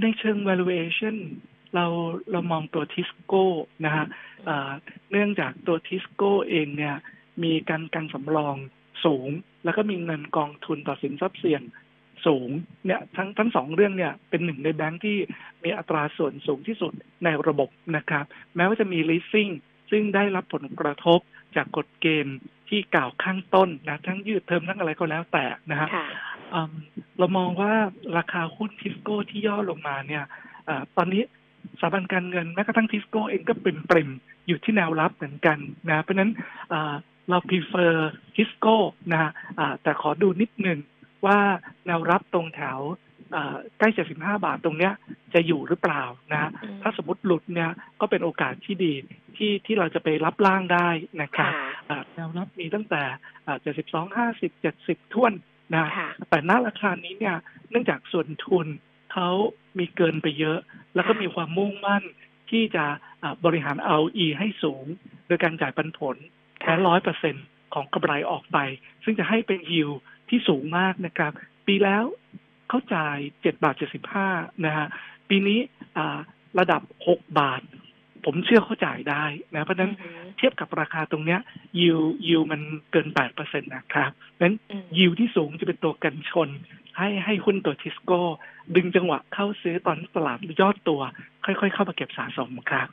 [0.01, 1.17] ในเชิง valuation
[1.75, 1.87] เรา
[2.33, 3.45] เรามองตัวทิสโก้
[3.85, 4.07] นะฮะ
[5.11, 6.97] เนื่องจากตัวทิสโก้เองเนี่ย
[7.43, 8.57] มีการกันสำรอง
[9.05, 9.29] สูง
[9.65, 11.63] แล้วก็มีเงินกองทุนต่อสินทรัพย์เสี่ยง
[12.27, 12.51] สูง
[12.87, 15.17] เนี่ยทั้งทั้งสองเรื่องเนี่ยเป็นหนึ่งในแบงค์ที่
[15.63, 16.93] มีอัตราส่วนสูงที่สุด
[17.25, 18.25] ในระบบนะครับ
[18.57, 19.53] แม้ว่าจะมี leasing
[19.91, 21.21] ซึ่งได้รับผลกระทบ
[21.57, 25.89] จากกฎเกณฑ์ที่กล่าวข้างต้นนะทั้งยืดเทอมทั้งอะไรก็แล้วแต่นะฮะ
[27.19, 27.73] เรามองว่า
[28.17, 30.25] ราคาหุ้นทิสโก้ที่ย่อลงมาเนี่ย
[30.69, 31.23] อตอนนี้
[31.81, 34.11] สถาบันการเงินแม้กระทั่งทิสโก้เองก็เป็นปริม
[34.47, 35.59] อยู่ที่แนวรับเหมือนกัน
[35.91, 36.31] นะเพราะนั้น
[37.29, 37.95] เรา prefer
[38.35, 38.77] ทิสโก้
[39.13, 39.31] นะ
[39.83, 40.79] แต่ขอดูนิดหนึ่ง
[41.27, 41.39] ว่า
[41.87, 42.79] แนวรับตรงแถว
[43.79, 44.93] ใกล้ 75 บาทตรงเนี้ย
[45.35, 46.03] จะอยู่หรือเปล่า
[46.33, 46.51] นะ
[46.83, 48.95] ถ้าสมมติหลุดเนี่ยก็เป็นโอกาสที่ดี
[49.37, 50.89] ที่ที่เราจะไปรับล่างได้
[51.23, 51.53] นะครับ
[52.15, 53.03] แนวรับมีตั้งแต่
[53.65, 54.51] 72 50
[54.83, 55.33] 70 ท่วน
[55.75, 55.87] นะ
[56.29, 57.37] แต่ณราคานี้เนี่ย
[57.71, 58.67] เนื่องจากส่วนทุน
[59.13, 59.31] เขา
[59.79, 60.59] มีเกินไปเยอะ
[60.95, 62.03] แล้วก็มีความมุ่งมั่น
[62.51, 62.85] ที่จะ
[63.45, 64.85] บริหารเอาอีให้สูง
[65.27, 66.17] โดยการจ่ายปันผล
[66.61, 67.35] แค่ร้อยเปอร์เซ็น
[67.75, 68.59] ของกำไรออกไป
[69.05, 69.91] ซึ่งจะให้เป็นยิว
[70.29, 71.33] ที่สูงมากนะครับ
[71.67, 72.05] ปีแล้ว
[72.69, 74.29] เขาจ่ายเจ็ดบาทเจ็ดสิบห้า
[74.67, 74.87] นะฮะ
[75.29, 75.61] ปีนี้
[76.59, 77.63] ระดับหกบาท
[78.25, 79.93] ผมเชื่อเขาจ่ายได้นะเพราะฉะนั้น
[80.37, 81.41] เทียบกับราคาตรงเนี้ย
[81.81, 82.61] ยิวยิวมัน
[82.91, 84.11] เกินแปดเปอร์เซ็นตนะครับ
[84.41, 84.55] นั้น
[84.99, 86.49] ยิวที่สูงจะเป็นตัวกันชน
[86.99, 88.23] ให้ให้หุ้นตัวทิสโก้
[88.77, 91.01] ดึงจังหวะเข้าซื้อตอนตลาดยอดตัว
[91.45, 92.89] ค่อยๆ เข้ามาเก็บสะสมครับ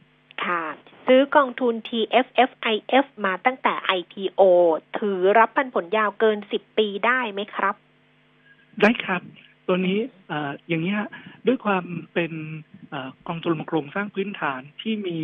[0.45, 0.63] ค่ะ
[1.07, 4.41] ซื้อกองทุน TFFIF มาตั้งแต่ IPO
[4.99, 7.75] ถือรับปันผลยาวเกินสิบปีได้ไหมครับ
[8.81, 9.21] ได้ครับ
[9.67, 9.99] ตัวนี้
[10.31, 10.33] อ
[10.67, 10.97] อย่างนี้
[11.47, 12.31] ด้วยความเป็น
[12.93, 12.95] อ
[13.27, 15.17] กองทุนโครงสร้างพื้นฐานที่มี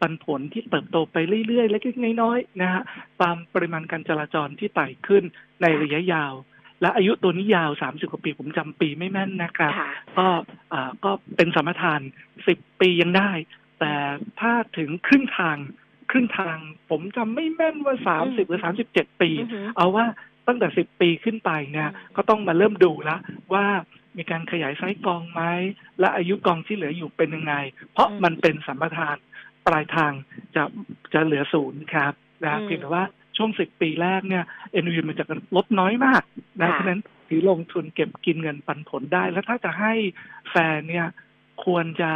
[0.00, 2.82] ปันผลที่เติบโตไปเรื่อยๆเล็กๆน้อยๆนะฮะ
[3.22, 5.24] ตามปริมาณการจราจรที่ไต่ขึ้น
[5.62, 6.34] ในระยะยาว
[6.80, 9.72] และอายุตัวนี้ยาวสามสิบกว่าปีผมจำปีไม่แม่นนะครับ
[10.18, 10.28] ก็
[11.04, 12.00] ก็เป็นสมรทาน
[12.46, 13.30] สิบปียังได้
[13.80, 13.94] แต่
[14.40, 15.56] ถ้าถึงครึ่งทาง
[16.10, 16.56] ครึ่งทาง
[16.90, 19.30] ผมจำไม่แม่นว่าสามสิบหรือสามสิบเจ็ดปี
[19.76, 20.06] เอาว่า
[20.50, 23.20] ตั้งแต่สิบปีขึ้นไปเนี่ยก็ต้องมาเริ่มดูแล้ว
[23.54, 23.64] ว่า
[24.16, 25.42] มีการขยายไซส์กองไหม
[25.98, 27.54] และอายุกองที่เหลืออยู่เป็นยังไง
[27.92, 29.16] เพราะมันเป็นสัมปทาน
[29.66, 30.12] ปลายทาง
[30.54, 30.62] จะ
[31.14, 32.12] จะเหลือศูนย์ครับ
[32.44, 33.04] นะเพียงแต่ว่า
[33.36, 35.24] ช่วงสิบปีแรกเนี่ยเอ็นวีมันจะ
[35.56, 36.22] ลดน้อยมาก
[36.60, 39.92] นะเพราะนั้นถือลงทุนเก็บกินเงินปันผลได้ แล้วถ้าจะให้
[40.50, 41.06] แฟนเนี่ย
[41.64, 42.10] ควรจะ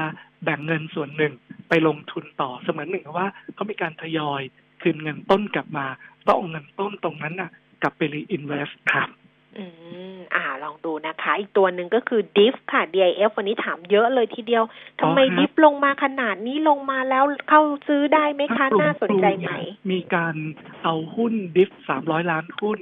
[0.44, 1.32] แบ่งเงินส่วนหนึ่ง
[1.68, 4.42] ไปลงทุนต่อเสมือนหนึ่งว่าเขามีการทยอย
[4.82, 5.86] คืนเงินต้นกลับมา
[6.28, 7.50] ต้องเอาเงินต้นตรงนั้นน่ะ
[7.84, 9.08] กลับไปรีอินเวสต์ครับ
[9.58, 9.64] อื
[10.14, 14.64] มอ่า ลองดูนะคะ อีกตัวหนึ่งก็คือดิฟค่ะ DIF วันนี้ถามเยอะเลยทีเดียว
[15.00, 19.50] ทำไมดิฟลงมาขนาดนี้ลงมาแล้วเข้าซื้อได้ไหมคะ น่าสนใจไหม
[19.92, 20.36] มีการ
[20.82, 22.78] เอาหุ้นดิฟสามร้อยล้านหุ้น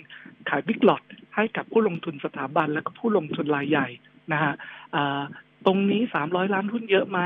[0.49, 1.03] ขายบิ๊กหลอต
[1.35, 3.89] ให้กับผู้ลงทุนสถาบันและก็ผู้ลงทุนรายใหญ่
[4.33, 4.53] นะฮะ
[5.67, 7.21] ตรงนี้สามร้อยล้านหุ้นเยอะไหม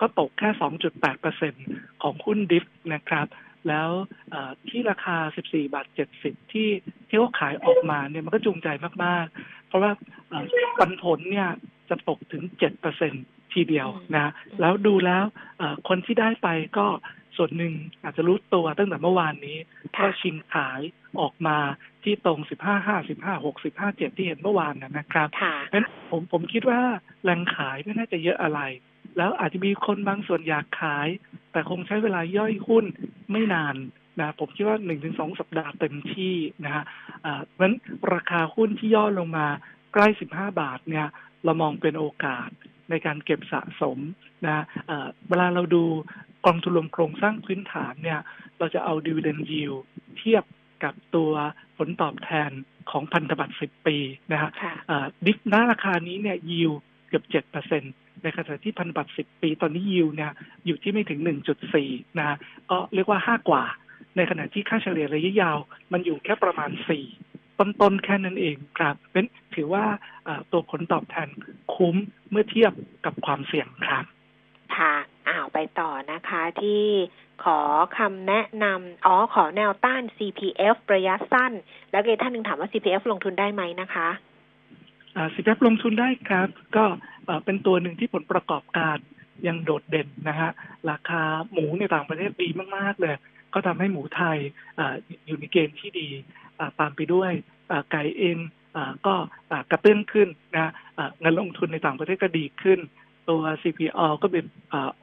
[0.00, 1.54] ก็ตกแค่สองจุดแปดเปอร์เซ็น
[2.02, 2.64] ของหุ้นดิฟ
[2.94, 3.26] นะครับ
[3.68, 3.90] แล้ว
[4.68, 5.86] ที่ราคา 14 บาท
[6.18, 6.68] 70 ที่
[7.08, 8.68] ที่เขาขายออกมาเนี่ยมันก็จูงใจ
[9.04, 9.92] มาก ๆ เพราะว่า
[10.78, 11.48] ปันผลเนี่ย
[11.90, 12.42] จะตกถึง
[12.98, 15.24] 7%ทีเดียวนะแล้วดูแล้ว
[15.88, 16.48] คนที่ได้ไป
[16.78, 16.86] ก็
[17.36, 19.58] ส่วนหนึ่งอาจจะรู้ตัวตั้งแต่เมื่อวานนี้
[19.98, 20.80] ก็ชิงขาย
[21.20, 21.58] ออกมา
[22.04, 26.80] ที่ตรง 15 5 15 6 15 7 ที่เห็นเมื่อวานนะครับเพราะฉะนั้นผมผมคิดว่า
[27.24, 28.60] แรงขายไม่น่าจะเยอะอะไร
[29.16, 31.08] แล้วอาจจะมีคนบางส่วนอยากขาย
[31.52, 32.84] แต่คงใช้เวลาย่อยหุ้น
[33.30, 33.76] ไม่นาน
[34.20, 36.34] นะผมคิดว่าหนึ่งถึงสองสัปดาห์เต็มที่
[36.64, 36.84] นะฮะ
[37.20, 37.76] เพราะฉะนั้น
[38.14, 39.46] ราคาหุ้นที่ย่อลงมา
[39.92, 41.06] ใกล้สิบห้าบาทเนี่ย
[41.44, 42.48] เรามองเป็นโอกาส
[42.90, 43.98] ในการเก็บสะสม
[44.46, 44.64] นะ
[45.28, 45.84] เวลาเราดู
[46.46, 48.20] กองทุนรวมโครงสร้างพื้นฐานเนี่ย
[48.58, 49.72] เราจะเอาดิวเดนยิว
[50.18, 50.44] เทียบ
[50.84, 51.32] กับตัว
[51.76, 52.50] ผลตอบแทน
[52.90, 53.96] ของพันธบัตรสิบปี
[54.32, 54.50] นะฮะ
[55.26, 56.72] ดิฟหน้าราคานี้เนี่ยยิว
[57.08, 57.88] เกือบเจ็ดเปอร์เซ็นต
[58.22, 60.32] ในขณะที่พันบัตรสิบปีตอนนี้ยิวเนี่ย
[60.66, 62.36] อยู่ที่ไม่ถึงหนึ่งจุดสี่นะ
[62.70, 63.64] ก็เรียกว่าห้ากว่า
[64.16, 65.58] ในขณะที่ค่าเฉลี่ยระยะยาว
[65.92, 67.06] มันอยู่แค่ประมาณสี่
[67.58, 69.84] ต้นๆ แค่นั้นเองครับเป็นถือว่า
[70.52, 71.28] ตัวผลตอบแทน
[71.74, 71.96] คุ้ม
[72.30, 72.72] เมื่อเทียบ
[73.04, 74.04] กับความเสี่ยงครับ
[74.76, 74.94] ค่ะ
[75.28, 76.84] อ้าวไปต่อนะคะที่
[77.44, 77.60] ขอ
[77.98, 81.52] คำแนะนำอ๋อขอแนวต้าน CPF ระยะสั้น
[81.92, 84.08] แล้วก็ท่านหนึ่งถามว่า CPF ลงทุนได้ไหมนะคะ
[85.34, 86.84] สิครับลงทุนได้ครับ ก็
[87.44, 88.98] เป็นตัวหนึ่งที่ผลประกอบการ
[89.46, 90.50] ยังโดดเด่นนะฮะ
[90.90, 93.16] ราคาหมูในต่างประเทศดีมาก ๆ เลย
[93.54, 94.38] ก็ทำให้หมูไทย
[94.78, 94.80] อ
[95.26, 96.08] อยู่ในเกณฑ์ที่ดี
[96.80, 97.32] ตามไปด้วย
[97.90, 98.38] ไก่เอง
[99.06, 99.14] ก็
[99.70, 100.72] กระเตื้องขึ้นนะ
[101.20, 102.78] เงินลงทุนในต่างประเทศก็ดีขึ้น
[103.28, 104.44] ตัว CPO ก็เป็น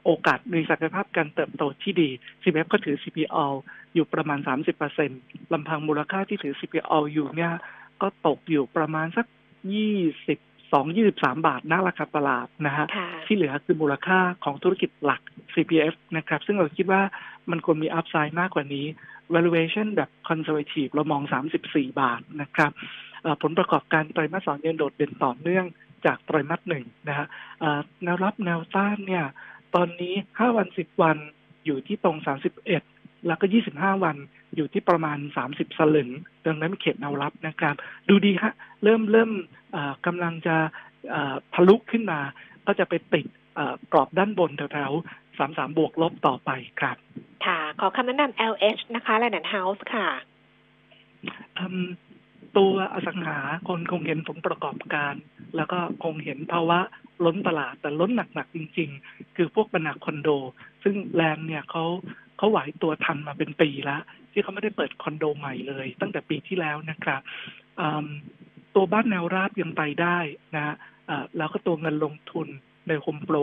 [0.04, 2.08] โอกาสมีศักยภาพการเติบโตที่ดี
[2.42, 3.46] CPF ก็ถือ CPO
[3.94, 4.38] อยู่ประมาณ
[4.96, 7.52] 30%ลำพังมูลค่าที่ถือ CPO อยู่เนี่ย
[8.02, 9.26] ก็ตกอยู่ประมาณสัก
[9.72, 9.96] ยี่
[10.26, 10.38] สิบ
[10.72, 12.86] สองยี่สิบสามบาทหน้าราคาตลาดนะฮะ
[13.26, 15.20] ที่เหลือคือมูลค่าของธุรกิจหลัก
[15.54, 17.02] CPF นะครับ ซึ่งเราคิดว่า
[17.50, 18.86] มันควรมีอัพไซด์มากกว่านี้
[19.34, 21.22] valuation แบบ conservative เรามอง
[21.62, 22.70] 34 บาทนะครับ
[23.42, 25.64] ผลประกอบการไตรมาสสองยังโดดเด่นต่อเนื่อง
[26.06, 27.26] จากไตรมาสหนึ่งนะฮะ
[28.04, 29.24] แนวรับแนวต้านเนี่ย
[29.74, 31.16] ตอนนี้ 5 วัน 10 วัน
[31.64, 32.16] อยู่ที่ตรง
[32.72, 34.16] 31 แล้วก็ 25 วัน
[34.56, 35.18] อยู่ที่ประมาณ
[35.48, 36.08] 30 สลึง
[36.46, 37.74] ดังนั้นเขตแนวรับนะครับ
[38.08, 38.52] ดูดีฮะ
[38.84, 39.30] เริ่มเริ่ม
[40.06, 40.56] กำลังจะ
[41.54, 42.20] ทะลุขึ้นมา
[42.66, 43.26] ก็จะไปติด
[43.92, 46.96] กรอบด้านบนแถวๆสามสามบวกลบต่อไปครับ
[47.46, 50.08] ค่ะ ขอคำแนะนำ LH นะคะ Land House ค่ะ
[52.58, 53.38] ตัวอสังหา
[53.68, 55.14] คนคงเห็นผลประกอบการ
[55.56, 56.78] แล้วก็คงเห็นภาวะ
[57.24, 60.28] ล้นตลาดแต่ล้นหนักๆจริง ๆ คือพวกบรรดาคอนโด
[60.84, 61.84] ซึ่ง Land เนี่ยเขา
[62.36, 64.00] เขาไหวตัวทันมาเป็นปีแล้ว
[64.38, 67.20] ที่เขาไม่ได้เปิดคอนโดใหม่เลย ตั้งแต่ปีที่แล้วนะครับ
[68.74, 70.18] ตัวบ้านแนวราบยังไปได้
[70.54, 70.74] นะฮะ
[71.36, 72.48] แล้วก็ตัวเงินลงทุน
[72.88, 73.36] ใน HomePro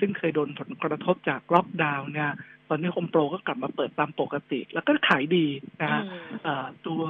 [0.00, 2.30] ซึ่งเคยโดนผลกระทบจากล็อกดาวน์เนี่ย
[2.68, 5.46] ตอนนี้ HomePro ก็กลับมาเปิดตามปกติ แล้วก็ขายดี
[5.82, 6.02] นะฮะ
[6.86, 7.02] ตัว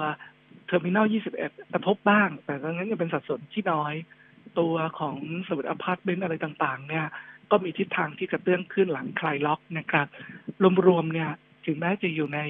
[0.66, 1.06] Terminal
[1.39, 3.95] 21 กระทบบ้าง แต่ตอนนั้นยังเป็นสัดส่วนที่น้อย
[4.59, 7.07] ตัวของ service apartment อะไรต่างๆ เนี่ย
[7.51, 10.07] ก็มีทิศทางที่กระเตื้องขึ้นหลังคลายล็อกนะครับ
[10.86, 11.30] รวมๆ เนี่ย
[11.66, 12.41] ถึงแม้จะอยู่ใน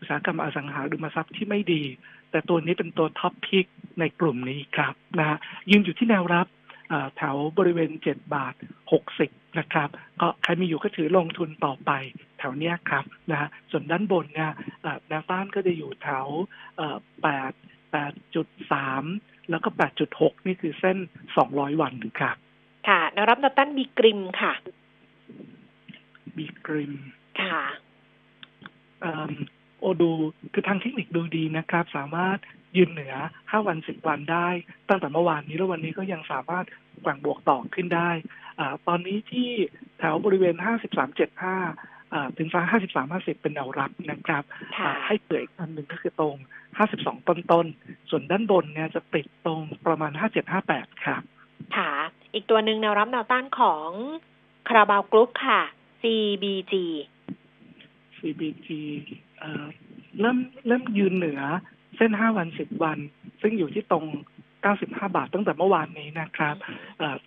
[0.00, 1.82] อุตสาหกรรมอสังหาริมทรัพย์ที่ไม่ดี
[2.30, 3.66] แต่ตัวนี้เป็นตัว top pick
[4.00, 5.38] ในกลุ่มนี้ครับนะฮะ
[5.70, 6.46] ยืนอยู่ที่แนวรับ
[7.16, 8.54] แถวบริเวณ 7 บาท
[9.06, 9.88] 60 นะครับ
[10.20, 11.90] ก็ใครมีอยู่ก็ถือลงทุนต่อไป
[12.38, 14.52] แถวเนี้ยครับนะฮะส่วนด้านบนเนี่ย
[15.08, 16.26] แนวต้านก็จะอยู่แถว
[17.14, 19.68] 8 8.3 แล้วก็
[20.08, 20.98] 8.6 นี่คือเส้น
[21.38, 22.36] 200 วันครับ
[22.88, 24.52] ค่ะแนวรับแนวต้านบีกริมค่ะ
[26.36, 26.94] บีกริม
[27.40, 27.60] ค่ะ
[29.80, 30.12] โอดู
[30.52, 32.38] คือทางเทคนิคดูดีนะครับ สามารถ
[32.76, 34.48] ยืนเหนือ 5 วัน 10 วันได้
[34.88, 36.66] ตั้งแต่เมื่อวานนี้แล้ววันนี้ก็ยังสามารถ
[37.02, 38.10] แกว่งบวกต่อขึ้นได้
[38.58, 39.50] อตอนนี้ที่
[39.98, 40.54] แถวบริเวณ
[41.46, 42.62] 53.75 ถึงฟ้า
[43.02, 44.42] 53.50 เป็นแนวรับนะครับ
[45.06, 46.36] ให้เกิดอีกอันหนึ่งก็คือตรง
[46.78, 50.12] 52 ต้นๆส่วนด้านบนเนี่ยจะติดตรงประมาณ
[50.56, 51.22] 5758 ครับ
[51.76, 51.90] ค่ะ
[52.34, 53.90] อีกตัวหนึ่งแนวรับแนวต้านของ
[54.68, 55.60] คาราบาวกรุ๊ปค่ะ
[56.02, 56.74] CBG
[58.18, 58.68] CBG
[60.20, 61.40] เริ่มเริ่มยืนเหนือ
[61.96, 62.98] เส้น5วัน10วัน
[63.40, 64.04] ซึ่งอยู่ที่ตรง
[64.60, 66.56] 95 บาทตั้งแต่เมื่อวานนี้นะครับ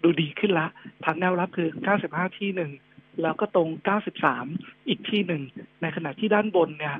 [0.04, 0.68] ดูดีขึ้นละ
[1.04, 1.70] ผ่านแนวรับคือ
[2.04, 2.72] 95 ที่หนึ่ง
[3.22, 3.70] แล้วก็ตรง
[4.28, 5.44] 93 อีกที่หนึ่ง
[5.82, 6.96] ในขณะที่ด้านบนเนี่ย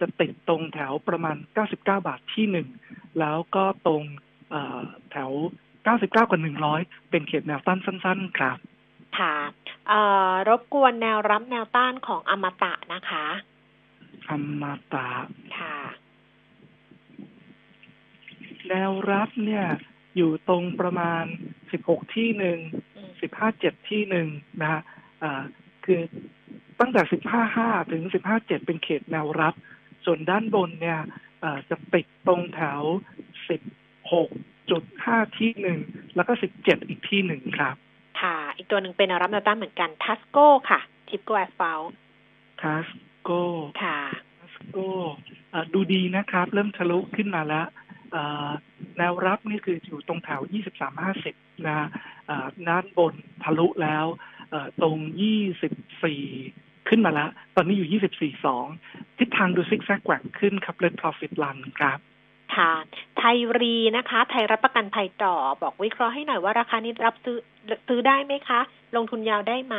[0.00, 2.68] จะติดตรงแถวประมาณ 99 บาทที่หนึ่ง
[3.20, 4.02] แล้วก็ตรง
[5.10, 5.30] แถว
[5.74, 6.40] 99 กับ
[6.74, 8.58] 100 เป็นเขตแนวต้านสั้น ๆ ครับ
[9.18, 9.34] ค่ะ
[10.48, 13.26] รบกวนแนวรับแนวต้านของอมตะนะคะ
[14.30, 15.08] อมตะ
[15.58, 15.76] ค่ะ
[18.68, 19.66] แนวรับเนี่ย
[20.16, 21.24] อยู่ตรงประมาณ
[21.72, 22.58] สิบหกที่หนึ่ง
[23.22, 24.28] สิบห้าเจ็ดที่หนึ่ง
[24.60, 24.82] นะฮะ
[25.84, 26.00] คือ
[26.80, 29.54] ตั้งแต่สิบห้าห้าถึงสิบห้าเจ็ดเป็นเขตแนวรับ
[30.04, 31.00] ส่วนด้านบนเนี่ย
[31.70, 32.80] จะติดตรงแถว
[33.48, 33.60] สิบ
[34.12, 34.28] หก
[34.70, 35.80] จุดห้าที่หนึ่ง
[36.16, 37.74] แล้วก็สิบเจ็ดอีกที่หนึ่งครับ
[38.20, 41.80] ค่ะ อีกตัวหนึ่งเป็นแนวรับแนวต้านเหมือนกันทัสโก้ค่ะ Tipco Asphalt
[42.62, 43.42] TASCO
[43.84, 44.00] ค่ะ
[44.40, 44.88] TASCO
[45.74, 47.66] ดูดีนะครับ เริ่มทะลุขึ้นมาแล้ว
[48.96, 50.40] แนวรับนี่คืออยู่ตรงแถว
[51.04, 51.88] 23.50 นะ
[52.68, 53.14] ด้านบน
[53.44, 54.06] ทะลุแล้ว
[54.82, 54.96] ตรง
[56.12, 58.00] 24 ขึ้นมาแล้วตอนนี้อยู่
[58.58, 61.98] 24.2 ทิศทางดูซิกแซกแกว่งขึ้นครับเลด profit run ครับ
[62.56, 62.72] ค่ะ
[63.18, 67.38] ไทยรีนะคะ ไทยรับประกันภัยต่อ บอกวิเคราะห์ให้หน่อยว่าราคานี้รับซื้อ
[67.88, 68.60] ซื้อได้ไหมคะ
[68.96, 69.76] ลงทุนยาวได้ไหม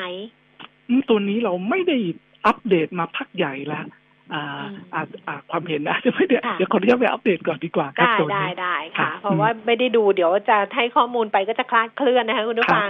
[1.09, 1.97] ตัวนี้เราไม่ได้
[2.45, 3.85] อัปเดตมาพักใหญ่แล้ว
[4.33, 12.89] อ่าอ่าความเห็นนะไม่เดี๋ยวเดี๋ยวขออนุญาตไปอัปเดตก่อนดีกว่าได้ได้ได้ค่ะ เพราะว่าไม่ได้ดูเดี๋ยวจะให้ข้อมูลไปก็จะคลาดเคลื่อนนะคะคุณผู้ฟัง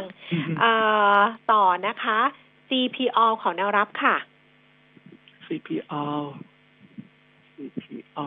[1.51, 2.20] ต่อนะคะ
[2.70, 4.16] CPO ของแนวรับค่ะ
[5.47, 6.06] CPO
[7.56, 8.20] CPO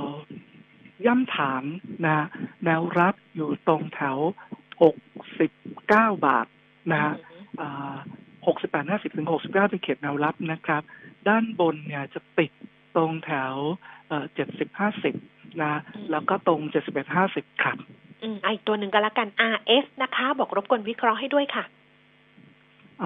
[1.07, 1.65] ย่ำฐาน
[2.07, 2.27] นะ
[2.65, 4.19] แนวรับอยู่ตรงแถว
[4.83, 4.97] หก
[5.39, 5.51] สิบ
[5.89, 6.47] เก้าบาท
[6.93, 8.28] นะฮะหกสิบแปดห้า
[8.63, 8.71] สิบ
[9.17, 10.83] ถึงหกสิบเก้าเป็นเขตแนวรับนะครับ
[11.29, 12.51] ด้านบนเนี่ยจะติด
[12.97, 13.55] ตรงแถว
[14.35, 15.15] เจ็ดสิบห้าสิบ
[15.63, 15.81] นะ
[16.11, 17.77] แล้วก็ตรงเจ็ดสิบเอ็ดห้าสิบครับ
[18.23, 21.65] อืมอีกตัวหนึ่งก็แล้วกัน RS นะคะ บอกรบกวนวิเคราะห์ให้ด้วยค่ะ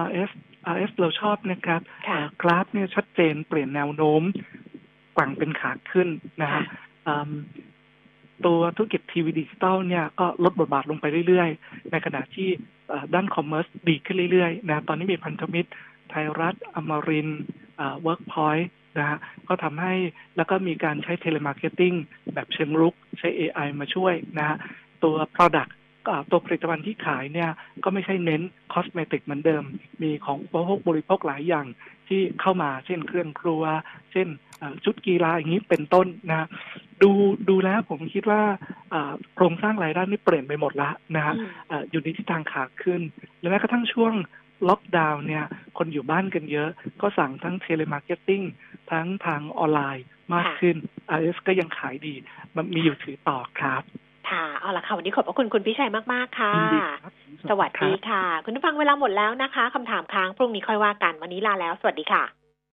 [0.07, 0.31] RS
[0.73, 1.81] RS เราชอบนะครับ
[2.41, 4.21] กราฟเนี่ยชัดเจนเปลี่ยนแนวโน้ม
[5.17, 6.07] แกว่งเป็นขาขึ้น
[6.41, 6.63] นะฮะ
[8.45, 12.49] ตัวธุรกิจทีวีดิจิตอลเนี่ยก็ลดบทบาทลงไปเรื่อยๆ ในขณะที่
[13.13, 15.69] ด้าน commerce ดีขึ้นเรื่อยๆนะตอนนี้มีพันธมิตร
[16.09, 17.29] ไทยรัฐ อมริน
[17.75, 18.69] ทร์กพอยต์
[18.99, 19.93] นะฮะก็ทำให้
[20.37, 21.93] แล้วก็มีการใช้ telemarketing
[22.33, 24.57] แบบเชิงรุกใช้ AI มาช่วยนะฮะ
[25.03, 25.71] ตัว Product
[26.31, 27.49] ตัวผลิตภัณฑ์ที่ขายเนี่ย
[27.83, 28.41] ก็ไม่ใช่เน้น
[28.73, 29.63] cosmetic เหมือนเดิม
[30.03, 31.65] มีของอุปโภคบริโภคหลายอย่าง
[32.13, 33.63] ที่เข้ามาเช่นเครื่องครัว
[34.11, 34.27] เช่น
[34.83, 36.47] ชุดกีฬาอย่างนี้เป็นต้นนะ
[37.03, 37.11] ดู
[37.49, 38.41] ดูแล้วผมคิดว่า
[39.35, 41.33] โครงสร้างรายได้นี่เปลี่ยนไปหมดละนะฮะ
[41.91, 43.01] อยู่ในทิศทางขาขึ้น
[43.39, 44.13] และแม้กระทั่งช่วง
[44.69, 45.45] ล็อกดาวน์เนี่ย
[45.77, 46.69] คนอยู่บ้านกันเยอะ
[47.01, 48.41] ก็สั่งทั้ง telemarketing
[48.91, 50.75] ทั้งทางออนไลน์มากขึ้น
[51.17, 52.13] RS ก็ยังขายดี
[52.55, 53.83] มันมีอยู่ถือต่อครับ
[54.33, 56.53] ค่ะ เอาละค่ะ วันนี้ขอบพระคุณคุณพิชัยมาก ๆ ค่ะ
[57.49, 62.42] สวัสดีค่ะ คุณผู้ฟังเวลาหมดแล้วนะคะ คำถามค้างพรุ่งนี้ค่อยว่ากัน วันนี้ลาแล้ว สวัสดีค่ะ